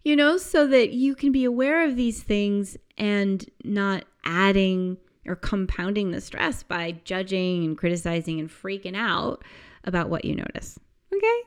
you 0.04 0.16
know, 0.16 0.38
so 0.38 0.66
that 0.66 0.90
you 0.94 1.14
can 1.14 1.32
be 1.32 1.44
aware 1.44 1.86
of 1.86 1.96
these 1.96 2.24
things 2.24 2.76
and 2.98 3.48
not 3.64 4.06
adding 4.26 4.98
or 5.28 5.36
compounding 5.36 6.10
the 6.10 6.20
stress 6.20 6.64
by 6.64 7.00
judging 7.04 7.64
and 7.64 7.78
criticizing 7.78 8.40
and 8.40 8.50
freaking 8.50 8.98
out 8.98 9.44
about 9.84 10.10
what 10.10 10.26
you 10.26 10.34
notice. 10.34 10.80
Okay? 11.16 11.42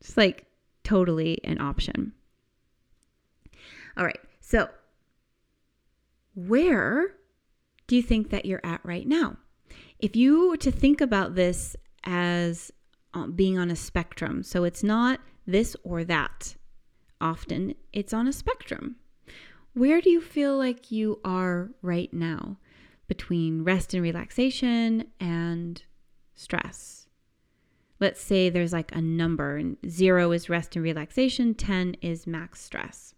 It's 0.00 0.16
like 0.16 0.44
totally 0.82 1.38
an 1.44 1.60
option. 1.60 2.14
All 3.96 4.04
right. 4.04 4.18
So, 4.40 4.68
where 6.46 7.16
do 7.88 7.96
you 7.96 8.02
think 8.02 8.30
that 8.30 8.44
you're 8.44 8.64
at 8.64 8.80
right 8.84 9.08
now? 9.08 9.38
If 9.98 10.14
you 10.14 10.50
were 10.50 10.56
to 10.58 10.70
think 10.70 11.00
about 11.00 11.34
this 11.34 11.74
as 12.04 12.70
uh, 13.12 13.26
being 13.26 13.58
on 13.58 13.72
a 13.72 13.76
spectrum, 13.76 14.44
so 14.44 14.62
it's 14.62 14.84
not 14.84 15.18
this 15.46 15.74
or 15.82 16.04
that, 16.04 16.54
often 17.20 17.74
it's 17.92 18.12
on 18.12 18.28
a 18.28 18.32
spectrum. 18.32 18.96
Where 19.74 20.00
do 20.00 20.10
you 20.10 20.20
feel 20.20 20.56
like 20.56 20.92
you 20.92 21.20
are 21.24 21.70
right 21.82 22.12
now 22.14 22.58
between 23.08 23.64
rest 23.64 23.92
and 23.92 24.02
relaxation 24.02 25.06
and 25.18 25.82
stress? 26.36 27.08
Let's 27.98 28.20
say 28.20 28.48
there's 28.48 28.72
like 28.72 28.94
a 28.94 29.02
number, 29.02 29.56
and 29.56 29.76
zero 29.88 30.30
is 30.30 30.48
rest 30.48 30.76
and 30.76 30.84
relaxation, 30.84 31.54
10 31.54 31.96
is 32.00 32.28
max 32.28 32.60
stress. 32.60 33.14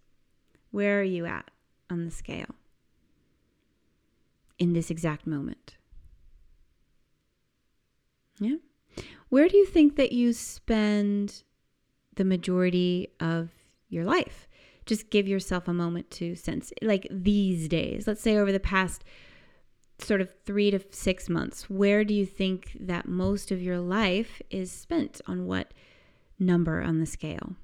Where 0.71 1.01
are 1.01 1.05
you 1.05 1.27
at 1.27 1.51
on 1.91 2.07
the 2.07 2.11
scale 2.11 2.55
in 4.61 4.75
this 4.75 4.91
exact 4.91 5.27
moment? 5.27 5.77
Yeah. 8.39 8.57
Where 9.29 9.49
do 9.49 9.57
you 9.57 9.67
think 9.67 9.97
that 9.97 10.13
you 10.13 10.33
spend 10.33 11.43
the 12.15 12.25
majority 12.25 13.09
of 13.19 13.51
your 13.89 14.05
life. 14.05 14.49
Just 14.87 15.11
give 15.11 15.29
yourself 15.29 15.69
a 15.69 15.75
moment 15.75 16.11
to 16.13 16.35
sense, 16.35 16.73
like 16.83 17.07
these 17.11 17.69
days, 17.69 18.07
let's 18.07 18.23
say 18.23 18.37
over 18.37 18.53
the 18.53 18.61
past 18.61 19.05
sort 19.99 20.21
of 20.21 20.33
three 20.45 20.71
to 20.71 20.81
six 20.91 21.29
months, 21.29 21.69
where 21.69 22.05
do 22.05 22.15
you 22.15 22.25
think 22.27 22.77
that 22.81 23.07
most 23.07 23.51
of 23.51 23.63
your 23.63 23.79
life 23.79 24.41
is 24.51 24.73
spent 24.73 25.21
on 25.27 25.47
what 25.47 25.73
number 26.39 26.83
on 26.83 27.01
the 27.01 27.07
scale? 27.07 27.57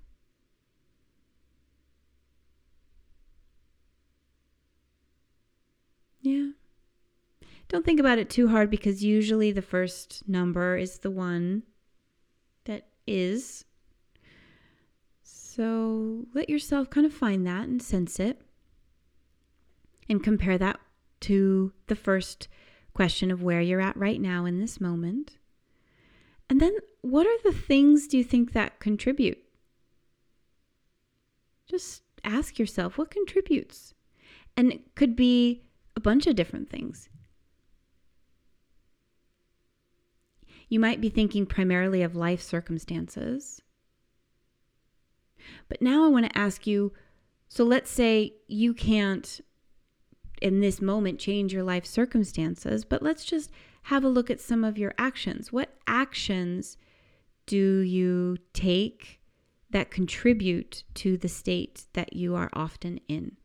Yeah. 6.20 6.48
Don't 7.68 7.84
think 7.84 7.98
about 7.98 8.18
it 8.18 8.30
too 8.30 8.48
hard 8.48 8.70
because 8.70 9.02
usually 9.02 9.50
the 9.50 9.62
first 9.62 10.22
number 10.28 10.76
is 10.76 10.98
the 10.98 11.10
one 11.10 11.64
that 12.64 12.88
is 13.06 13.64
so 15.22 16.26
let 16.34 16.48
yourself 16.50 16.90
kind 16.90 17.06
of 17.06 17.12
find 17.12 17.46
that 17.46 17.66
and 17.66 17.82
sense 17.82 18.20
it 18.20 18.42
and 20.08 20.22
compare 20.22 20.58
that 20.58 20.78
to 21.20 21.72
the 21.86 21.96
first 21.96 22.48
question 22.94 23.30
of 23.30 23.42
where 23.42 23.60
you're 23.60 23.80
at 23.80 23.96
right 23.96 24.20
now 24.20 24.44
in 24.44 24.60
this 24.60 24.80
moment. 24.80 25.38
And 26.48 26.60
then 26.60 26.76
what 27.00 27.26
are 27.26 27.42
the 27.42 27.56
things 27.56 28.06
do 28.06 28.18
you 28.18 28.24
think 28.24 28.52
that 28.52 28.80
contribute? 28.80 29.38
Just 31.66 32.02
ask 32.22 32.58
yourself 32.58 32.96
what 32.96 33.10
contributes. 33.10 33.94
And 34.56 34.72
it 34.72 34.94
could 34.94 35.16
be 35.16 35.62
a 35.96 36.00
bunch 36.00 36.26
of 36.26 36.36
different 36.36 36.70
things. 36.70 37.08
You 40.68 40.80
might 40.80 41.00
be 41.00 41.08
thinking 41.08 41.46
primarily 41.46 42.02
of 42.02 42.16
life 42.16 42.42
circumstances. 42.42 43.60
But 45.68 45.80
now 45.80 46.04
I 46.04 46.08
want 46.08 46.26
to 46.26 46.38
ask 46.38 46.66
you 46.66 46.92
so 47.48 47.64
let's 47.64 47.90
say 47.90 48.34
you 48.48 48.74
can't 48.74 49.40
in 50.42 50.60
this 50.60 50.82
moment 50.82 51.18
change 51.18 51.52
your 51.52 51.62
life 51.62 51.86
circumstances, 51.86 52.84
but 52.84 53.02
let's 53.02 53.24
just 53.24 53.50
have 53.82 54.04
a 54.04 54.08
look 54.08 54.30
at 54.30 54.40
some 54.40 54.64
of 54.64 54.76
your 54.76 54.94
actions. 54.98 55.52
What 55.52 55.74
actions 55.86 56.76
do 57.46 57.78
you 57.78 58.36
take 58.52 59.20
that 59.70 59.90
contribute 59.90 60.82
to 60.94 61.16
the 61.16 61.28
state 61.28 61.86
that 61.92 62.12
you 62.12 62.34
are 62.34 62.50
often 62.52 63.00
in? 63.08 63.36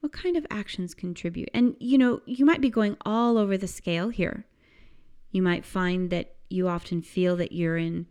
What 0.00 0.12
kind 0.12 0.36
of 0.36 0.46
actions 0.50 0.94
contribute? 0.94 1.50
And 1.52 1.74
you 1.80 1.98
know, 1.98 2.20
you 2.26 2.44
might 2.44 2.60
be 2.60 2.70
going 2.70 2.96
all 3.04 3.36
over 3.38 3.58
the 3.58 3.66
scale 3.66 4.08
here. 4.08 4.46
You 5.32 5.42
might 5.42 5.64
find 5.64 6.10
that 6.10 6.35
you 6.48 6.68
often 6.68 7.02
feel 7.02 7.36
that 7.36 7.52
you're 7.52 7.76
in 7.76 8.06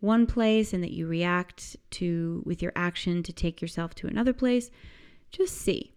one 0.00 0.26
place 0.26 0.72
and 0.72 0.82
that 0.82 0.92
you 0.92 1.06
react 1.06 1.76
to 1.90 2.42
with 2.46 2.62
your 2.62 2.72
action 2.74 3.22
to 3.22 3.32
take 3.32 3.60
yourself 3.60 3.94
to 3.94 4.06
another 4.06 4.32
place. 4.32 4.70
Just 5.30 5.56
see. 5.56 5.94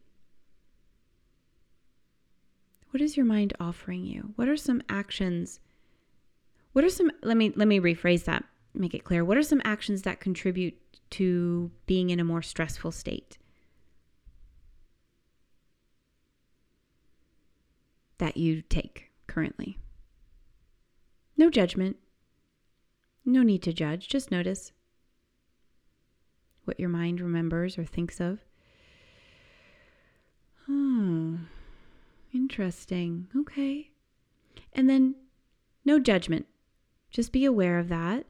What 2.91 3.01
is 3.01 3.17
your 3.17 3.25
mind 3.25 3.53
offering 3.59 4.05
you? 4.05 4.33
What 4.35 4.47
are 4.47 4.57
some 4.57 4.83
actions? 4.89 5.59
What 6.73 6.85
are 6.85 6.89
some 6.89 7.11
let 7.23 7.37
me 7.37 7.51
let 7.55 7.67
me 7.67 7.79
rephrase 7.79 8.25
that, 8.25 8.43
make 8.73 8.93
it 8.93 9.03
clear. 9.03 9.25
What 9.25 9.37
are 9.37 9.43
some 9.43 9.61
actions 9.63 10.03
that 10.03 10.19
contribute 10.19 10.75
to 11.11 11.71
being 11.85 12.09
in 12.09 12.19
a 12.19 12.23
more 12.23 12.41
stressful 12.41 12.91
state? 12.91 13.37
That 18.19 18.37
you 18.37 18.61
take 18.61 19.11
currently. 19.27 19.79
No 21.37 21.49
judgment. 21.49 21.97
No 23.25 23.41
need 23.41 23.63
to 23.63 23.73
judge, 23.73 24.09
just 24.09 24.31
notice 24.31 24.73
what 26.65 26.79
your 26.79 26.89
mind 26.89 27.21
remembers 27.21 27.77
or 27.77 27.85
thinks 27.85 28.19
of. 28.19 28.39
Oh, 30.69 31.37
interesting. 32.33 33.27
Okay. 33.35 33.91
And 34.73 34.89
then 34.89 35.15
no 35.85 35.99
judgment. 35.99 36.45
Just 37.11 37.31
be 37.31 37.45
aware 37.45 37.79
of 37.79 37.89
that. 37.89 38.25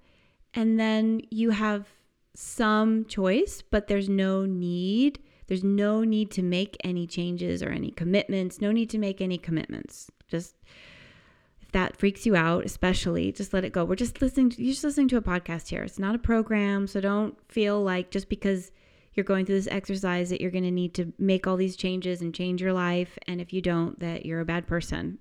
And 0.54 0.80
then 0.80 1.22
you 1.30 1.52
have 1.52 1.88
some 2.36 3.06
choice, 3.06 3.62
but 3.62 3.88
there's 3.88 4.10
no 4.10 4.46
need. 4.46 5.20
There's 5.48 5.64
no 5.64 6.04
need 6.04 6.32
to 6.32 6.42
make 6.42 6.78
any 6.84 7.08
changes 7.08 7.62
or 7.62 7.70
any 7.70 7.92
commitments. 7.92 8.62
No 8.62 8.72
need 8.72 8.90
to 8.92 8.98
make 8.98 9.22
any 9.22 9.38
commitments. 9.38 10.10
Just 10.28 10.56
that 11.74 11.98
freaks 11.98 12.26
you 12.26 12.36
out, 12.36 12.66
especially, 12.66 13.32
just 13.32 13.54
let 13.54 13.66
it 13.66 13.74
go. 13.74 13.84
We're 13.84 13.96
just 13.96 14.22
listening, 14.22 14.52
to, 14.52 14.64
you're 14.64 14.74
just 14.74 14.84
listening 14.84 15.10
to 15.10 15.18
a 15.18 15.22
podcast 15.22 15.68
here. 15.68 15.84
It's 15.84 16.00
not 16.00 16.16
a 16.16 16.20
program. 16.20 16.88
So 16.88 17.02
don't 17.02 17.36
feel 17.52 17.84
like 17.84 18.12
just 18.12 18.30
because 18.30 18.72
you're 19.14 19.24
going 19.24 19.46
through 19.46 19.56
this 19.56 19.68
exercise 19.68 20.30
that 20.30 20.42
you're 20.42 20.52
going 20.52 20.64
to 20.64 20.72
need 20.72 20.94
to 20.96 21.14
make 21.20 21.46
all 21.46 21.58
these 21.58 21.76
changes 21.76 22.22
and 22.22 22.34
change 22.34 22.62
your 22.62 22.74
life. 22.74 23.18
And 23.28 23.42
if 23.42 23.54
you 23.54 23.62
don't, 23.62 24.00
that 24.00 24.26
you're 24.26 24.40
a 24.40 24.46
bad 24.46 24.68
person. 24.68 25.20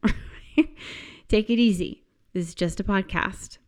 Take 1.29 1.51
it 1.51 1.59
easy. 1.59 2.05
This 2.33 2.49
is 2.49 2.55
just 2.55 2.81
a 2.81 2.85
podcast. 2.85 3.59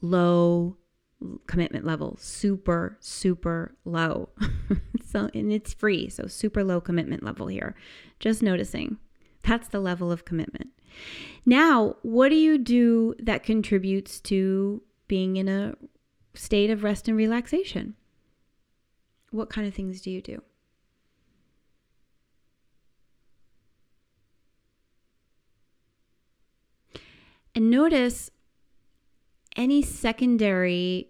Low 0.00 0.76
commitment 1.46 1.84
level, 1.84 2.16
super, 2.20 2.96
super 3.00 3.74
low. 3.84 4.28
so, 5.04 5.28
and 5.34 5.52
it's 5.52 5.74
free. 5.74 6.08
So, 6.08 6.26
super 6.26 6.62
low 6.62 6.80
commitment 6.80 7.22
level 7.22 7.48
here. 7.48 7.74
Just 8.20 8.42
noticing. 8.42 8.98
That's 9.42 9.68
the 9.68 9.80
level 9.80 10.12
of 10.12 10.24
commitment. 10.24 10.70
Now, 11.46 11.96
what 12.02 12.28
do 12.28 12.34
you 12.34 12.58
do 12.58 13.14
that 13.18 13.42
contributes 13.42 14.20
to 14.22 14.82
being 15.06 15.36
in 15.36 15.48
a 15.48 15.74
state 16.34 16.70
of 16.70 16.82
rest 16.82 17.08
and 17.08 17.16
relaxation? 17.16 17.94
What 19.30 19.50
kind 19.50 19.66
of 19.66 19.74
things 19.74 20.00
do 20.00 20.10
you 20.10 20.20
do? 20.20 20.42
And 27.54 27.70
notice 27.70 28.30
any 29.56 29.82
secondary 29.82 31.08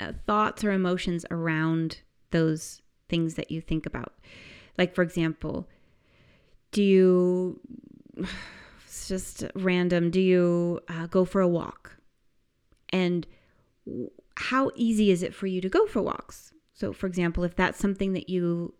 uh, 0.00 0.12
thoughts 0.26 0.64
or 0.64 0.72
emotions 0.72 1.24
around 1.30 2.00
those 2.32 2.82
things 3.08 3.34
that 3.34 3.50
you 3.50 3.60
think 3.60 3.86
about. 3.86 4.12
Like, 4.76 4.94
for 4.94 5.02
example, 5.02 5.68
do 6.74 6.82
you 6.82 7.60
it's 8.86 9.08
just 9.08 9.44
random. 9.54 10.10
Do 10.10 10.20
you 10.20 10.80
uh, 10.88 11.06
go 11.06 11.24
for 11.24 11.40
a 11.40 11.48
walk? 11.48 11.96
And 12.90 13.26
how 14.36 14.70
easy 14.74 15.10
is 15.10 15.22
it 15.22 15.34
for 15.34 15.46
you 15.46 15.60
to 15.60 15.68
go 15.68 15.86
for 15.86 16.02
walks? 16.02 16.52
So, 16.74 16.92
for 16.92 17.06
example, 17.06 17.44
if 17.44 17.56
that's 17.56 17.78
something 17.78 18.12
that 18.12 18.28
you 18.28 18.74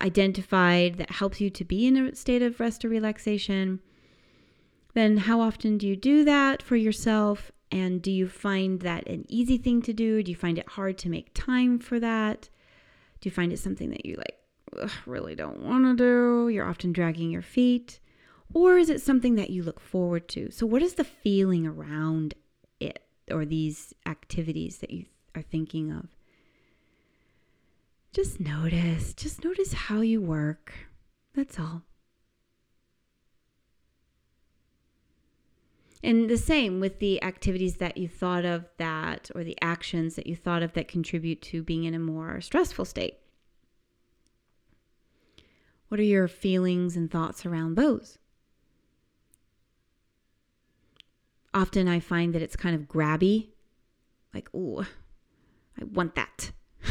identified 0.00 0.98
that 0.98 1.10
helps 1.10 1.40
you 1.40 1.50
to 1.50 1.64
be 1.64 1.86
in 1.86 1.96
a 1.96 2.14
state 2.14 2.42
of 2.42 2.60
rest 2.60 2.84
or 2.84 2.88
relaxation, 2.88 3.80
then 4.94 5.16
how 5.18 5.40
often 5.40 5.78
do 5.78 5.86
you 5.86 5.96
do 5.96 6.24
that 6.24 6.62
for 6.62 6.76
yourself? 6.76 7.52
And 7.70 8.00
do 8.00 8.10
you 8.10 8.28
find 8.28 8.80
that 8.80 9.08
an 9.08 9.24
easy 9.28 9.58
thing 9.58 9.82
to 9.82 9.92
do? 9.92 10.22
Do 10.22 10.30
you 10.30 10.36
find 10.36 10.58
it 10.58 10.68
hard 10.70 10.98
to 10.98 11.08
make 11.08 11.30
time 11.34 11.78
for 11.78 11.98
that? 12.00 12.48
Do 13.20 13.28
you 13.28 13.32
find 13.32 13.52
it 13.52 13.58
something 13.58 13.90
that 13.90 14.06
you 14.06 14.16
like 14.16 14.38
really 15.06 15.34
don't 15.34 15.62
want 15.62 15.84
to 15.84 15.96
do? 15.96 16.48
You're 16.48 16.68
often 16.68 16.92
dragging 16.92 17.30
your 17.30 17.42
feet. 17.42 18.00
Or 18.54 18.78
is 18.78 18.90
it 18.90 19.00
something 19.00 19.34
that 19.34 19.50
you 19.50 19.62
look 19.62 19.80
forward 19.80 20.28
to? 20.28 20.50
So, 20.50 20.66
what 20.66 20.82
is 20.82 20.94
the 20.94 21.04
feeling 21.04 21.66
around 21.66 22.34
it 22.80 23.04
or 23.30 23.44
these 23.44 23.92
activities 24.06 24.78
that 24.78 24.90
you 24.90 25.06
are 25.34 25.42
thinking 25.42 25.90
of? 25.90 26.06
Just 28.12 28.40
notice, 28.40 29.12
just 29.12 29.44
notice 29.44 29.72
how 29.72 30.00
you 30.00 30.22
work. 30.22 30.72
That's 31.34 31.58
all. 31.58 31.82
And 36.02 36.30
the 36.30 36.38
same 36.38 36.78
with 36.78 36.98
the 36.98 37.22
activities 37.22 37.76
that 37.76 37.96
you 37.96 38.06
thought 38.06 38.44
of 38.44 38.64
that, 38.78 39.30
or 39.34 39.42
the 39.42 39.58
actions 39.60 40.14
that 40.14 40.26
you 40.26 40.36
thought 40.36 40.62
of 40.62 40.72
that 40.74 40.88
contribute 40.88 41.42
to 41.42 41.62
being 41.62 41.84
in 41.84 41.94
a 41.94 41.98
more 41.98 42.40
stressful 42.40 42.84
state. 42.84 43.18
What 45.88 46.00
are 46.00 46.04
your 46.04 46.28
feelings 46.28 46.96
and 46.96 47.10
thoughts 47.10 47.46
around 47.46 47.76
those? 47.76 48.18
often 51.56 51.88
I 51.88 51.98
find 52.00 52.34
that 52.34 52.42
it's 52.42 52.54
kind 52.54 52.76
of 52.76 52.82
grabby. 52.82 53.48
Like, 54.34 54.50
oh, 54.54 54.86
I 55.80 55.84
want 55.84 56.14
that. 56.14 56.50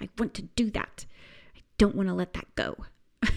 I 0.00 0.08
want 0.18 0.32
to 0.34 0.42
do 0.42 0.70
that. 0.70 1.04
I 1.54 1.60
don't 1.76 1.94
want 1.94 2.08
to 2.08 2.14
let 2.14 2.32
that 2.32 2.46
go. 2.54 2.78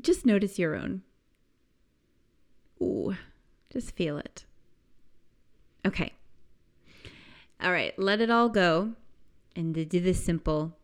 just 0.00 0.24
notice 0.24 0.58
your 0.58 0.74
own. 0.74 1.02
Ooh, 2.80 3.14
just 3.70 3.94
feel 3.94 4.16
it. 4.16 4.46
Okay. 5.86 6.14
All 7.62 7.72
right, 7.72 7.92
let 7.98 8.22
it 8.22 8.30
all 8.30 8.48
go 8.48 8.94
and 9.56 9.74
to 9.74 9.84
do 9.84 10.00
this 10.00 10.24
simple 10.24 10.76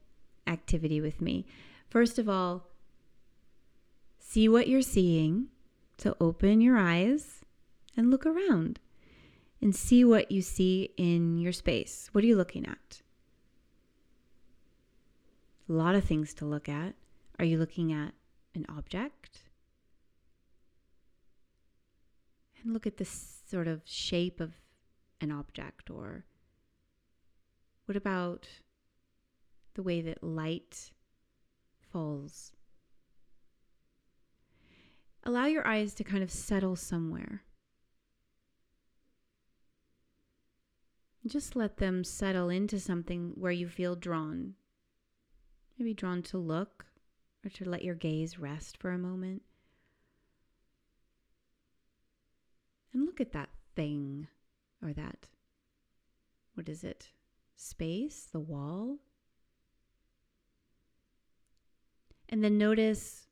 activity 0.47 1.01
with 1.01 1.21
me. 1.21 1.47
First 1.89 2.19
of 2.19 2.29
all, 2.29 2.71
See 4.31 4.49
what 4.49 4.69
you're 4.69 4.81
seeing. 4.81 5.49
So 5.99 6.17
open 6.21 6.61
your 6.61 6.77
eyes 6.77 7.41
and 7.97 8.13
look 8.13 8.25
around 8.25 8.79
and 9.61 9.75
see 9.75 10.05
what 10.05 10.31
you 10.31 10.41
see 10.41 10.91
in 10.97 11.37
your 11.37 11.51
space. 11.51 12.09
What 12.13 12.23
are 12.23 12.29
you 12.29 12.37
looking 12.37 12.65
at? 12.65 13.03
A 15.69 15.73
lot 15.73 15.97
of 15.97 16.05
things 16.05 16.33
to 16.35 16.45
look 16.45 16.69
at. 16.69 16.95
Are 17.41 17.45
you 17.45 17.59
looking 17.59 17.93
at 17.93 18.15
an 18.55 18.67
object? 18.69 19.43
And 22.63 22.73
look 22.73 22.87
at 22.87 22.99
the 22.99 23.05
sort 23.05 23.67
of 23.67 23.81
shape 23.85 24.39
of 24.39 24.53
an 25.21 25.33
object, 25.33 25.91
or 25.91 26.25
what 27.91 27.97
about 27.97 28.47
the 29.75 29.83
way 29.83 30.01
that 30.01 30.23
light 30.23 30.93
falls 31.91 32.53
allow 35.25 35.47
your 35.47 35.67
eyes 35.67 35.93
to 35.95 36.05
kind 36.05 36.23
of 36.23 36.31
settle 36.31 36.77
somewhere. 36.77 37.43
Just 41.27 41.57
let 41.57 41.79
them 41.79 42.05
settle 42.05 42.49
into 42.49 42.79
something 42.79 43.33
where 43.35 43.51
you 43.51 43.67
feel 43.67 43.97
drawn. 43.97 44.55
Maybe 45.77 45.93
drawn 45.93 46.23
to 46.23 46.39
look 46.39 46.87
or 47.45 47.51
to 47.51 47.69
let 47.69 47.83
your 47.83 47.97
gaze 47.97 48.39
rest 48.39 48.77
for 48.77 48.93
a 48.93 48.99
moment. 48.99 49.43
And 52.95 53.05
look 53.05 53.21
at 53.21 53.33
that 53.33 53.51
thing 53.75 54.29
or 54.81 54.93
that, 54.93 55.27
what 56.55 56.69
is 56.69 56.85
it? 56.85 57.11
Space, 57.63 58.27
the 58.33 58.41
wall. 58.41 59.01
And 62.27 62.43
then 62.43 62.57
notice 62.57 63.27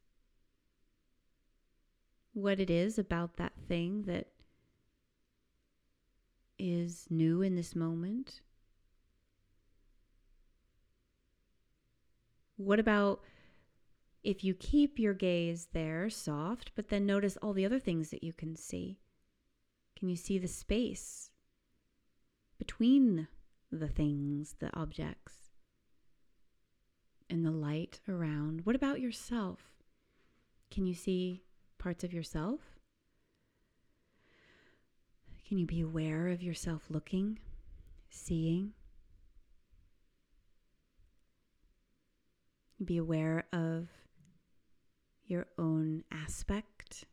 what 2.35 2.61
it 2.61 2.69
is 2.69 2.99
about 2.99 3.39
that 3.39 3.55
thing 3.69 4.03
that 4.03 4.27
is 6.59 7.07
new 7.09 7.41
in 7.41 7.57
this 7.57 7.75
moment? 7.75 8.43
What 12.59 12.79
about 12.79 13.23
if 14.23 14.45
you 14.45 14.53
keep 14.53 14.99
your 14.99 15.15
gaze 15.15 15.69
there 15.73 16.11
soft, 16.11 16.73
but 16.75 16.91
then 16.91 17.07
notice 17.07 17.39
all 17.39 17.55
the 17.55 17.65
other 17.65 17.79
things 17.79 18.11
that 18.11 18.23
you 18.23 18.35
can 18.35 18.57
see? 18.57 18.99
Can 19.99 20.11
you 20.11 20.17
see 20.17 20.37
the 20.37 20.49
space 20.49 21.31
between 22.59 23.27
the 23.71 23.89
things, 23.89 24.57
the 24.61 24.75
objects, 24.75 25.51
and 27.29 27.45
the 27.45 27.51
light 27.51 28.01
around? 28.09 28.63
What 28.65 28.77
about 28.77 29.01
yourself? 29.01 29.61
Can 30.71 30.87
you 30.87 30.95
see 30.95 31.43
parts 31.79 32.05
of 32.05 32.13
yourself? 32.13 32.61
Can 35.47 35.59
you 35.59 35.67
be 35.67 35.81
aware 35.81 36.29
of 36.29 36.43
yourself 36.43 36.83
looking, 36.91 37.39
seeing? 38.11 38.73
Be 42.85 42.99
aware 42.99 43.45
of 43.53 43.89
your 45.25 45.47
own 45.59 46.05
aspect, 46.13 47.07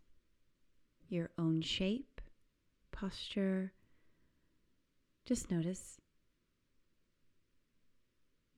your 1.07 1.29
own 1.37 1.61
shape, 1.61 2.21
posture. 2.91 3.73
Just 5.25 5.49
notice. 5.49 5.99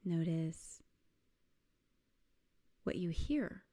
Notice 0.07 0.81
what 2.85 2.95
you 2.95 3.09
hear 3.09 3.63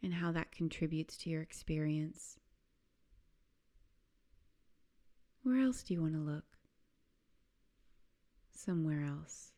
and 0.00 0.14
how 0.14 0.30
that 0.30 0.52
contributes 0.52 1.16
to 1.16 1.30
your 1.30 1.42
experience. 1.42 2.38
Where 5.42 5.60
else 5.60 5.82
do 5.82 5.94
you 5.94 6.00
want 6.00 6.14
to 6.14 6.20
look? 6.20 6.44
Somewhere 8.54 9.02
else. 9.02 9.50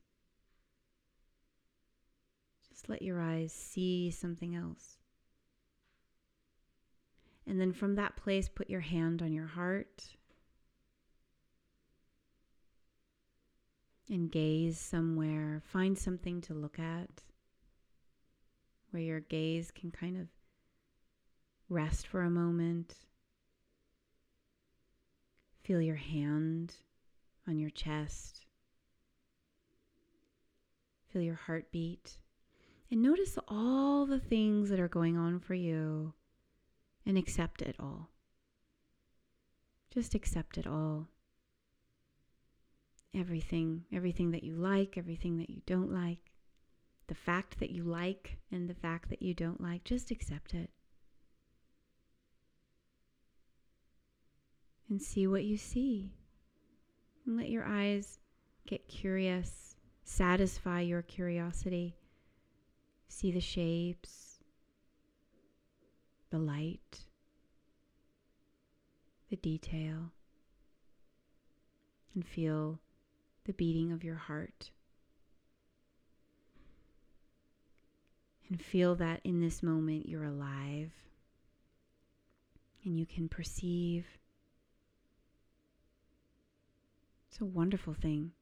Just 2.70 2.88
let 2.88 3.02
your 3.02 3.20
eyes 3.20 3.52
see 3.52 4.10
something 4.10 4.56
else. 4.56 4.96
And 7.46 7.60
then 7.60 7.74
from 7.74 7.96
that 7.96 8.16
place, 8.16 8.48
put 8.48 8.70
your 8.70 8.80
hand 8.80 9.20
on 9.20 9.34
your 9.34 9.48
heart 9.48 10.16
and 14.08 14.30
gaze 14.30 14.78
somewhere. 14.78 15.62
Find 15.64 15.98
something 15.98 16.40
to 16.42 16.54
look 16.54 16.78
at 16.78 17.22
where 18.90 19.02
your 19.02 19.20
gaze 19.20 19.70
can 19.70 19.90
kind 19.90 20.16
of 20.16 20.28
rest 21.68 22.06
for 22.06 22.22
a 22.22 22.30
moment. 22.30 22.94
Feel 25.62 25.82
your 25.82 25.96
hand 25.96 26.74
on 27.46 27.58
your 27.58 27.70
chest. 27.70 28.46
Feel 31.12 31.22
your 31.22 31.34
heartbeat. 31.34 32.18
And 32.90 33.02
notice 33.02 33.38
all 33.48 34.06
the 34.06 34.20
things 34.20 34.70
that 34.70 34.80
are 34.80 34.88
going 34.88 35.18
on 35.18 35.40
for 35.40 35.54
you 35.54 36.14
and 37.04 37.18
accept 37.18 37.60
it 37.60 37.76
all. 37.78 38.08
Just 39.92 40.14
accept 40.14 40.56
it 40.56 40.66
all. 40.66 41.08
Everything, 43.18 43.84
everything 43.92 44.30
that 44.30 44.44
you 44.44 44.54
like, 44.54 44.96
everything 44.96 45.38
that 45.38 45.50
you 45.50 45.62
don't 45.66 45.92
like, 45.92 46.32
the 47.08 47.14
fact 47.14 47.58
that 47.58 47.70
you 47.70 47.82
like 47.82 48.38
and 48.52 48.68
the 48.68 48.74
fact 48.74 49.08
that 49.10 49.22
you 49.22 49.34
don't 49.34 49.60
like, 49.60 49.82
just 49.84 50.10
accept 50.10 50.54
it. 50.54 50.70
And 54.88 55.02
see 55.02 55.26
what 55.26 55.44
you 55.44 55.56
see. 55.56 56.12
And 57.26 57.36
let 57.36 57.50
your 57.50 57.64
eyes 57.64 58.20
get 58.66 58.88
curious, 58.88 59.76
satisfy 60.04 60.80
your 60.80 61.02
curiosity 61.02 61.96
See 63.08 63.32
the 63.32 63.40
shapes, 63.40 64.38
the 66.30 66.38
light, 66.38 67.06
the 69.30 69.36
detail, 69.36 70.12
and 72.14 72.24
feel 72.24 72.78
the 73.48 73.54
beating 73.54 73.90
of 73.92 74.04
your 74.04 74.16
heart. 74.16 74.70
And 78.50 78.62
feel 78.62 78.94
that 78.96 79.20
in 79.24 79.40
this 79.40 79.62
moment 79.62 80.06
you're 80.06 80.24
alive 80.24 80.92
and 82.84 82.98
you 82.98 83.06
can 83.06 83.26
perceive. 83.26 84.06
It's 87.30 87.40
a 87.40 87.46
wonderful 87.46 87.94
thing. 87.94 88.32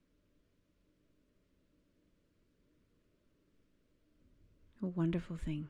a 4.83 4.87
wonderful 4.87 5.37
thing. 5.37 5.67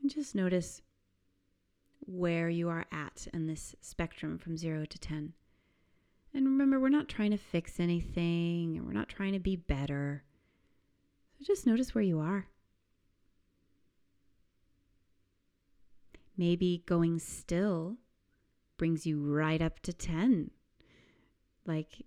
And 0.00 0.10
just 0.10 0.34
notice 0.34 0.80
where 2.06 2.48
you 2.48 2.68
are 2.68 2.86
at 2.92 3.26
in 3.32 3.46
this 3.46 3.74
spectrum 3.80 4.38
from 4.38 4.56
zero 4.56 4.84
to 4.84 4.98
10. 4.98 5.32
And 6.32 6.46
remember, 6.46 6.80
we're 6.80 6.88
not 6.88 7.08
trying 7.08 7.30
to 7.30 7.36
fix 7.36 7.78
anything 7.78 8.76
and 8.76 8.86
we're 8.86 8.92
not 8.92 9.08
trying 9.08 9.32
to 9.32 9.38
be 9.38 9.56
better. 9.56 10.24
So 11.38 11.44
just 11.44 11.66
notice 11.66 11.94
where 11.94 12.02
you 12.02 12.18
are. 12.20 12.48
Maybe 16.36 16.82
going 16.86 17.20
still 17.20 17.96
brings 18.76 19.06
you 19.06 19.20
right 19.20 19.62
up 19.62 19.80
to 19.80 19.92
10. 19.92 20.50
Like 21.64 22.04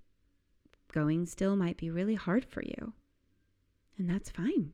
going 0.94 1.26
still 1.26 1.56
might 1.56 1.78
be 1.78 1.90
really 1.90 2.16
hard 2.16 2.44
for 2.46 2.62
you. 2.62 2.94
And 3.98 4.10
that's 4.10 4.30
fine. 4.30 4.74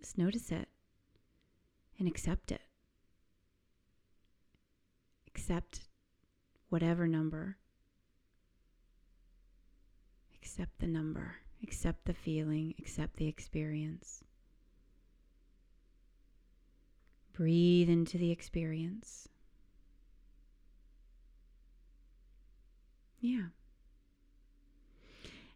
Just 0.00 0.18
notice 0.18 0.50
it 0.50 0.68
and 1.98 2.08
accept 2.08 2.50
it. 2.50 2.62
Accept 5.34 5.80
whatever 6.68 7.06
number. 7.06 7.56
Accept 10.34 10.78
the 10.78 10.86
number. 10.86 11.36
Accept 11.62 12.04
the 12.04 12.14
feeling. 12.14 12.74
Accept 12.78 13.16
the 13.16 13.28
experience. 13.28 14.22
Breathe 17.32 17.88
into 17.88 18.18
the 18.18 18.30
experience. 18.30 19.28
Yeah. 23.20 23.46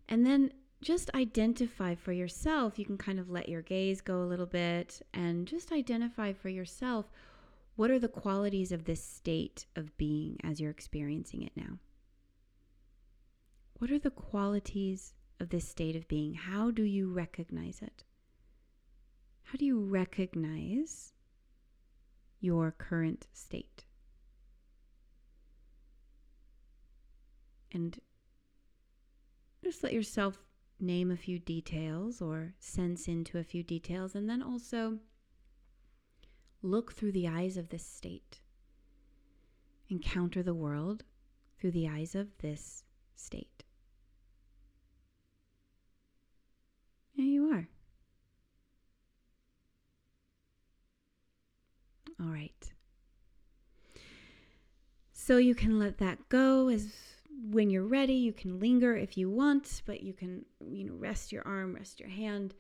And 0.09 0.25
then 0.25 0.53
just 0.81 1.11
identify 1.15 1.95
for 1.95 2.13
yourself. 2.13 2.79
You 2.79 2.85
can 2.85 2.97
kind 2.97 3.19
of 3.19 3.29
let 3.29 3.49
your 3.49 3.63
gaze 3.63 4.01
go 4.01 4.23
a 4.23 4.25
little 4.25 4.47
bit 4.47 5.03
and 5.13 5.47
just 5.47 5.73
identify 5.73 6.33
for 6.33 6.49
yourself 6.49 7.11
what 7.77 7.91
are 7.91 7.99
the 7.99 8.09
qualities 8.09 8.73
of 8.73 8.85
this 8.85 9.05
state 9.05 9.67
of 9.77 9.97
being 9.99 10.39
as 10.43 10.61
you're 10.61 10.71
experiencing 10.71 11.43
it 11.43 11.53
now? 11.55 11.79
What 13.79 13.91
are 13.91 13.99
the 13.99 14.11
qualities 14.11 15.13
of 15.39 15.51
this 15.51 15.69
state 15.69 15.95
of 15.95 16.09
being? 16.09 16.35
How 16.35 16.71
do 16.71 16.83
you 16.83 17.13
recognize 17.13 17.83
it? 17.83 18.05
How 19.43 19.57
do 19.59 19.67
you 19.67 19.79
recognize 19.79 21.13
your 22.41 22.71
current 22.73 23.27
state? 23.35 23.85
And 27.71 28.01
just 29.63 29.83
let 29.83 29.93
yourself 29.93 30.39
name 30.81 31.11
a 31.11 31.17
few 31.17 31.39
details 31.39 32.23
or 32.23 32.55
sense 32.59 33.07
into 33.07 33.39
a 33.39 33.45
few 33.45 33.63
details, 33.63 34.15
and 34.15 34.31
then 34.31 34.43
also 34.43 34.99
look 36.67 36.93
through 36.93 37.13
the 37.13 37.29
eyes 37.29 37.57
of 37.57 37.69
this 37.69 37.85
state. 37.85 38.41
Encounter 39.89 40.43
the 40.43 40.55
world 40.55 41.05
through 41.59 41.71
the 41.71 41.89
eyes 41.89 42.15
of 42.15 42.29
this 42.39 42.85
state. 43.15 43.65
There 47.17 47.27
you 47.27 47.51
are. 47.51 47.69
All 52.21 52.33
right. 52.33 52.73
So 55.13 55.39
you 55.39 55.55
can 55.55 55.79
let 55.79 55.99
that 55.99 56.29
go 56.29 56.69
as 56.69 56.93
when 57.51 57.71
you're 57.71 57.87
ready, 57.87 58.15
you 58.15 58.33
can 58.33 58.59
linger 58.59 58.97
if 58.97 59.17
you 59.19 59.31
want, 59.31 59.83
but 59.87 60.03
you 60.03 60.13
can, 60.13 60.45
you 60.61 60.85
know, 60.85 60.95
rest 60.95 61.33
your 61.33 61.47
arm, 61.47 61.75
rest 61.75 62.01
your 62.01 62.09
hand, 62.09 62.55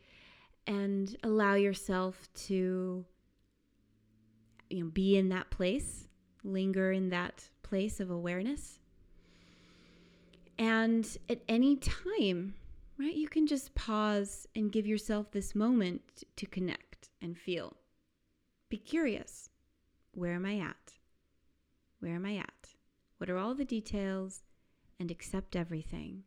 and 0.66 1.16
allow 1.22 1.54
yourself 1.54 2.28
to, 2.34 3.04
you 4.70 4.84
know, 4.84 4.90
be 4.90 5.16
in 5.16 5.28
that 5.30 5.50
place, 5.50 6.08
linger 6.44 6.92
in 6.92 7.10
that 7.10 7.48
place 7.62 8.00
of 8.00 8.10
awareness. 8.10 8.78
And 10.58 11.06
at 11.28 11.42
any 11.48 11.76
time, 11.76 12.54
right, 12.98 13.14
you 13.14 13.28
can 13.28 13.46
just 13.46 13.74
pause 13.74 14.46
and 14.54 14.72
give 14.72 14.86
yourself 14.86 15.30
this 15.30 15.54
moment 15.54 16.24
to 16.36 16.46
connect 16.46 17.10
and 17.20 17.36
feel. 17.36 17.76
Be 18.68 18.78
curious. 18.78 19.50
Where 20.12 20.34
am 20.34 20.46
I 20.46 20.58
at? 20.58 20.94
Where 22.00 22.14
am 22.14 22.24
I 22.24 22.36
at? 22.36 22.74
What 23.18 23.30
are 23.30 23.38
all 23.38 23.54
the 23.54 23.64
details? 23.64 24.42
and 24.98 25.10
accept 25.10 25.56
everything 25.56 26.22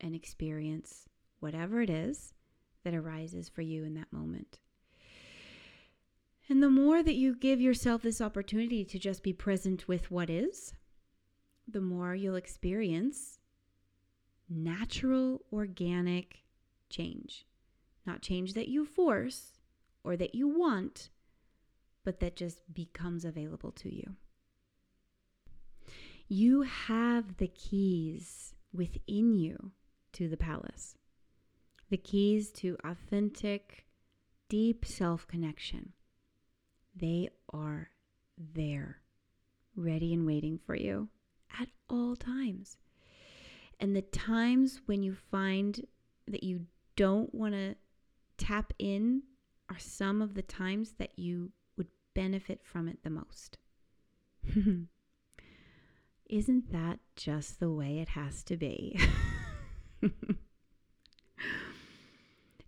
and 0.00 0.14
experience 0.14 1.06
whatever 1.40 1.82
it 1.82 1.90
is 1.90 2.34
that 2.84 2.94
arises 2.94 3.48
for 3.48 3.62
you 3.62 3.84
in 3.84 3.94
that 3.94 4.12
moment. 4.12 4.60
And 6.48 6.62
the 6.62 6.70
more 6.70 7.02
that 7.02 7.14
you 7.14 7.34
give 7.34 7.60
yourself 7.60 8.02
this 8.02 8.20
opportunity 8.20 8.84
to 8.84 8.98
just 8.98 9.22
be 9.22 9.32
present 9.32 9.86
with 9.86 10.10
what 10.10 10.30
is, 10.30 10.72
the 11.66 11.80
more 11.80 12.14
you'll 12.14 12.36
experience 12.36 13.38
natural, 14.48 15.42
organic 15.52 16.38
change. 16.88 17.46
Not 18.06 18.22
change 18.22 18.54
that 18.54 18.68
you 18.68 18.86
force 18.86 19.58
or 20.02 20.16
that 20.16 20.34
you 20.34 20.48
want, 20.48 21.10
but 22.04 22.20
that 22.20 22.36
just 22.36 22.62
becomes 22.72 23.24
available 23.24 23.72
to 23.72 23.94
you. 23.94 24.16
You 26.28 26.62
have 26.62 27.36
the 27.36 27.48
keys 27.48 28.54
within 28.72 29.34
you 29.34 29.72
to 30.12 30.28
the 30.28 30.36
palace, 30.36 30.96
the 31.90 31.96
keys 31.96 32.50
to 32.52 32.76
authentic, 32.84 33.86
deep 34.48 34.84
self 34.86 35.26
connection. 35.26 35.92
They 37.00 37.28
are 37.52 37.90
there, 38.36 39.00
ready 39.76 40.12
and 40.14 40.26
waiting 40.26 40.58
for 40.64 40.74
you 40.74 41.08
at 41.60 41.68
all 41.88 42.16
times. 42.16 42.76
And 43.80 43.94
the 43.94 44.02
times 44.02 44.80
when 44.86 45.02
you 45.02 45.14
find 45.14 45.86
that 46.26 46.42
you 46.42 46.66
don't 46.96 47.32
want 47.34 47.54
to 47.54 47.76
tap 48.36 48.72
in 48.78 49.22
are 49.70 49.78
some 49.78 50.20
of 50.22 50.34
the 50.34 50.42
times 50.42 50.94
that 50.98 51.18
you 51.18 51.52
would 51.76 51.88
benefit 52.14 52.60
from 52.64 52.88
it 52.88 52.98
the 53.04 53.10
most. 53.10 53.58
Isn't 56.28 56.72
that 56.72 56.98
just 57.16 57.60
the 57.60 57.70
way 57.70 58.00
it 58.00 58.08
has 58.10 58.42
to 58.44 58.56
be? 58.56 58.98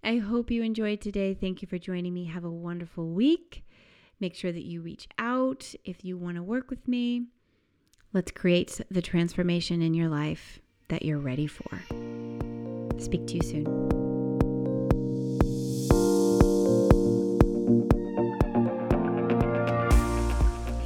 I 0.03 0.17
hope 0.17 0.51
you 0.51 0.63
enjoyed 0.63 1.01
today. 1.01 1.35
Thank 1.35 1.61
you 1.61 1.69
for 1.69 1.79
joining 1.79 2.15
me. 2.15 2.25
Have 2.27 2.45
a 2.45 2.51
wonderful 2.51 3.11
week. 3.11 3.65
Make 4.21 4.35
sure 4.35 4.53
that 4.53 4.65
you 4.65 4.83
reach 4.83 5.09
out 5.19 5.75
if 5.85 6.05
you 6.05 6.19
want 6.19 6.37
to 6.37 6.43
work 6.43 6.69
with 6.69 6.87
me. 6.87 7.27
Let's 8.13 8.31
create 8.31 8.81
the 8.91 9.03
transformation 9.03 9.81
in 9.81 9.95
your 9.95 10.09
life 10.09 10.61
that 10.89 11.05
you're 11.05 11.19
ready 11.19 11.47
for. 11.47 11.81
Speak 12.99 13.27
to 13.29 13.35
you 13.37 13.43
soon. 13.43 14.10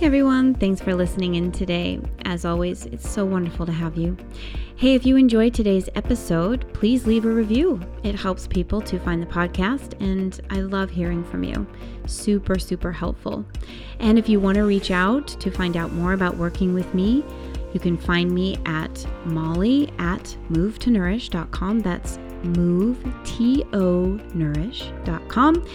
Everyone, 0.05 0.53
thanks 0.53 0.83
for 0.83 0.95
listening 0.95 1.37
in 1.37 1.51
today. 1.51 1.99
As 2.27 2.45
always, 2.45 2.85
it's 2.85 3.09
so 3.09 3.25
wonderful 3.25 3.65
to 3.65 3.73
have 3.73 3.97
you. 3.97 4.19
Hey, 4.77 4.95
if 4.95 5.07
you 5.07 5.17
enjoyed 5.17 5.55
today's 5.55 5.89
episode, 5.95 6.71
please 6.75 7.07
leave 7.07 7.25
a 7.25 7.31
review. 7.31 7.81
It 8.03 8.15
helps 8.15 8.47
people 8.47 8.83
to 8.83 8.99
find 8.99 9.23
the 9.23 9.27
podcast, 9.27 9.99
and 10.03 10.39
I 10.51 10.61
love 10.61 10.91
hearing 10.91 11.25
from 11.25 11.43
you. 11.43 11.67
Super, 12.05 12.59
super 12.59 12.93
helpful. 12.93 13.47
And 13.99 14.19
if 14.19 14.29
you 14.29 14.41
want 14.41 14.57
to 14.57 14.65
reach 14.65 14.91
out 14.91 15.27
to 15.27 15.51
find 15.51 15.75
out 15.75 15.93
more 15.93 16.13
about 16.13 16.37
working 16.37 16.75
with 16.75 16.93
me, 16.93 17.25
you 17.73 17.81
can 17.81 17.97
find 17.97 18.31
me 18.31 18.59
at 18.67 19.07
molly 19.25 19.91
at 19.99 20.37
movetonourish.com. 20.51 21.81
That's 21.81 22.19
move, 22.43 23.03
T 23.25 23.65
O 23.73 24.21
nourish.com. 24.35 25.67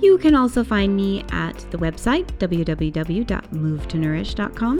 You 0.00 0.16
can 0.18 0.36
also 0.36 0.62
find 0.62 0.94
me 0.96 1.24
at 1.30 1.56
the 1.70 1.78
website 1.78 2.26
www.movetonourish.com 2.38 4.78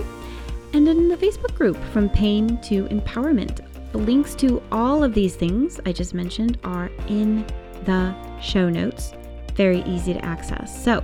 and 0.74 0.88
in 0.88 1.08
the 1.08 1.16
Facebook 1.16 1.54
group 1.56 1.76
From 1.92 2.10
Pain 2.10 2.60
to 2.62 2.84
Empowerment. 2.84 3.64
The 3.92 3.98
links 3.98 4.34
to 4.36 4.62
all 4.70 5.02
of 5.02 5.14
these 5.14 5.34
things 5.34 5.80
I 5.86 5.92
just 5.92 6.14
mentioned 6.14 6.58
are 6.62 6.90
in 7.08 7.44
the 7.84 8.14
show 8.40 8.68
notes. 8.68 9.12
Very 9.54 9.82
easy 9.82 10.14
to 10.14 10.24
access. 10.24 10.84
So, 10.84 11.02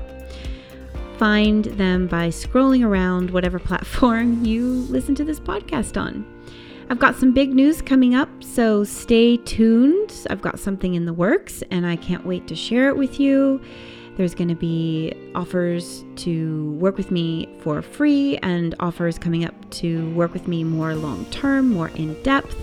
find 1.19 1.65
them 1.65 2.07
by 2.07 2.29
scrolling 2.29 2.87
around 2.87 3.31
whatever 3.31 3.59
platform 3.71 4.45
you 4.45 4.87
listen 4.91 5.17
to 5.17 5.25
this 5.25 5.41
podcast 5.41 6.01
on. 6.01 6.25
I've 6.91 6.99
got 6.99 7.17
some 7.17 7.33
big 7.33 7.55
news 7.55 7.81
coming 7.81 8.15
up, 8.15 8.29
so 8.45 8.85
stay 8.85 9.39
tuned. 9.39 10.27
I've 10.29 10.43
got 10.43 10.61
something 10.61 10.95
in 10.95 11.07
the 11.07 11.15
works 11.15 11.63
and 11.71 11.87
I 11.87 11.97
can't 11.97 12.27
wait 12.27 12.47
to 12.49 12.55
share 12.55 12.89
it 12.89 12.97
with 12.97 13.19
you. 13.19 13.63
There's 14.17 14.35
going 14.35 14.49
to 14.49 14.55
be 14.55 15.13
offers 15.35 16.05
to 16.17 16.73
work 16.75 16.97
with 16.97 17.11
me 17.11 17.49
for 17.61 17.83
free 17.83 18.39
and 18.39 18.75
offers 18.79 19.19
coming 19.19 19.45
up 19.45 19.55
to 19.71 20.09
work 20.15 20.33
with 20.33 20.47
me 20.47 20.63
more 20.63 20.95
long 20.95 21.25
term, 21.27 21.71
more 21.71 21.89
in 21.89 22.21
depth. 22.23 22.57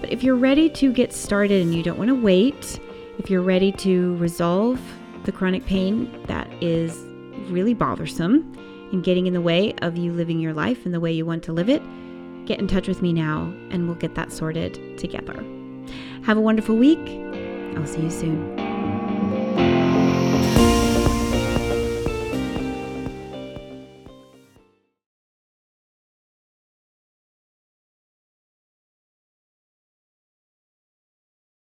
But 0.00 0.12
if 0.12 0.22
you're 0.22 0.36
ready 0.36 0.68
to 0.70 0.92
get 0.92 1.12
started 1.12 1.62
and 1.62 1.74
you 1.74 1.82
don't 1.82 1.98
want 1.98 2.10
to 2.10 2.14
wait, 2.14 2.78
if 3.18 3.28
you're 3.28 3.42
ready 3.42 3.72
to 3.72 4.16
resolve 4.16 4.80
the 5.24 5.32
chronic 5.32 5.64
pain 5.66 6.10
that 6.26 6.48
is 6.62 6.96
really 7.50 7.74
bothersome 7.74 8.52
and 8.92 9.02
getting 9.02 9.26
in 9.26 9.34
the 9.34 9.40
way 9.40 9.74
of 9.82 9.96
you 9.96 10.12
living 10.12 10.38
your 10.38 10.52
life 10.52 10.86
in 10.86 10.92
the 10.92 11.00
way 11.00 11.10
you 11.10 11.26
want 11.26 11.42
to 11.44 11.52
live 11.52 11.68
it, 11.68 11.82
get 12.46 12.60
in 12.60 12.68
touch 12.68 12.86
with 12.86 13.02
me 13.02 13.12
now 13.12 13.52
and 13.70 13.86
we'll 13.86 13.96
get 13.96 14.14
that 14.14 14.30
sorted 14.30 14.98
together. 14.98 15.34
Have 16.22 16.36
a 16.36 16.40
wonderful 16.40 16.76
week. 16.76 17.00
I'll 17.76 17.86
see 17.86 18.02
you 18.02 18.10
soon. 18.10 18.63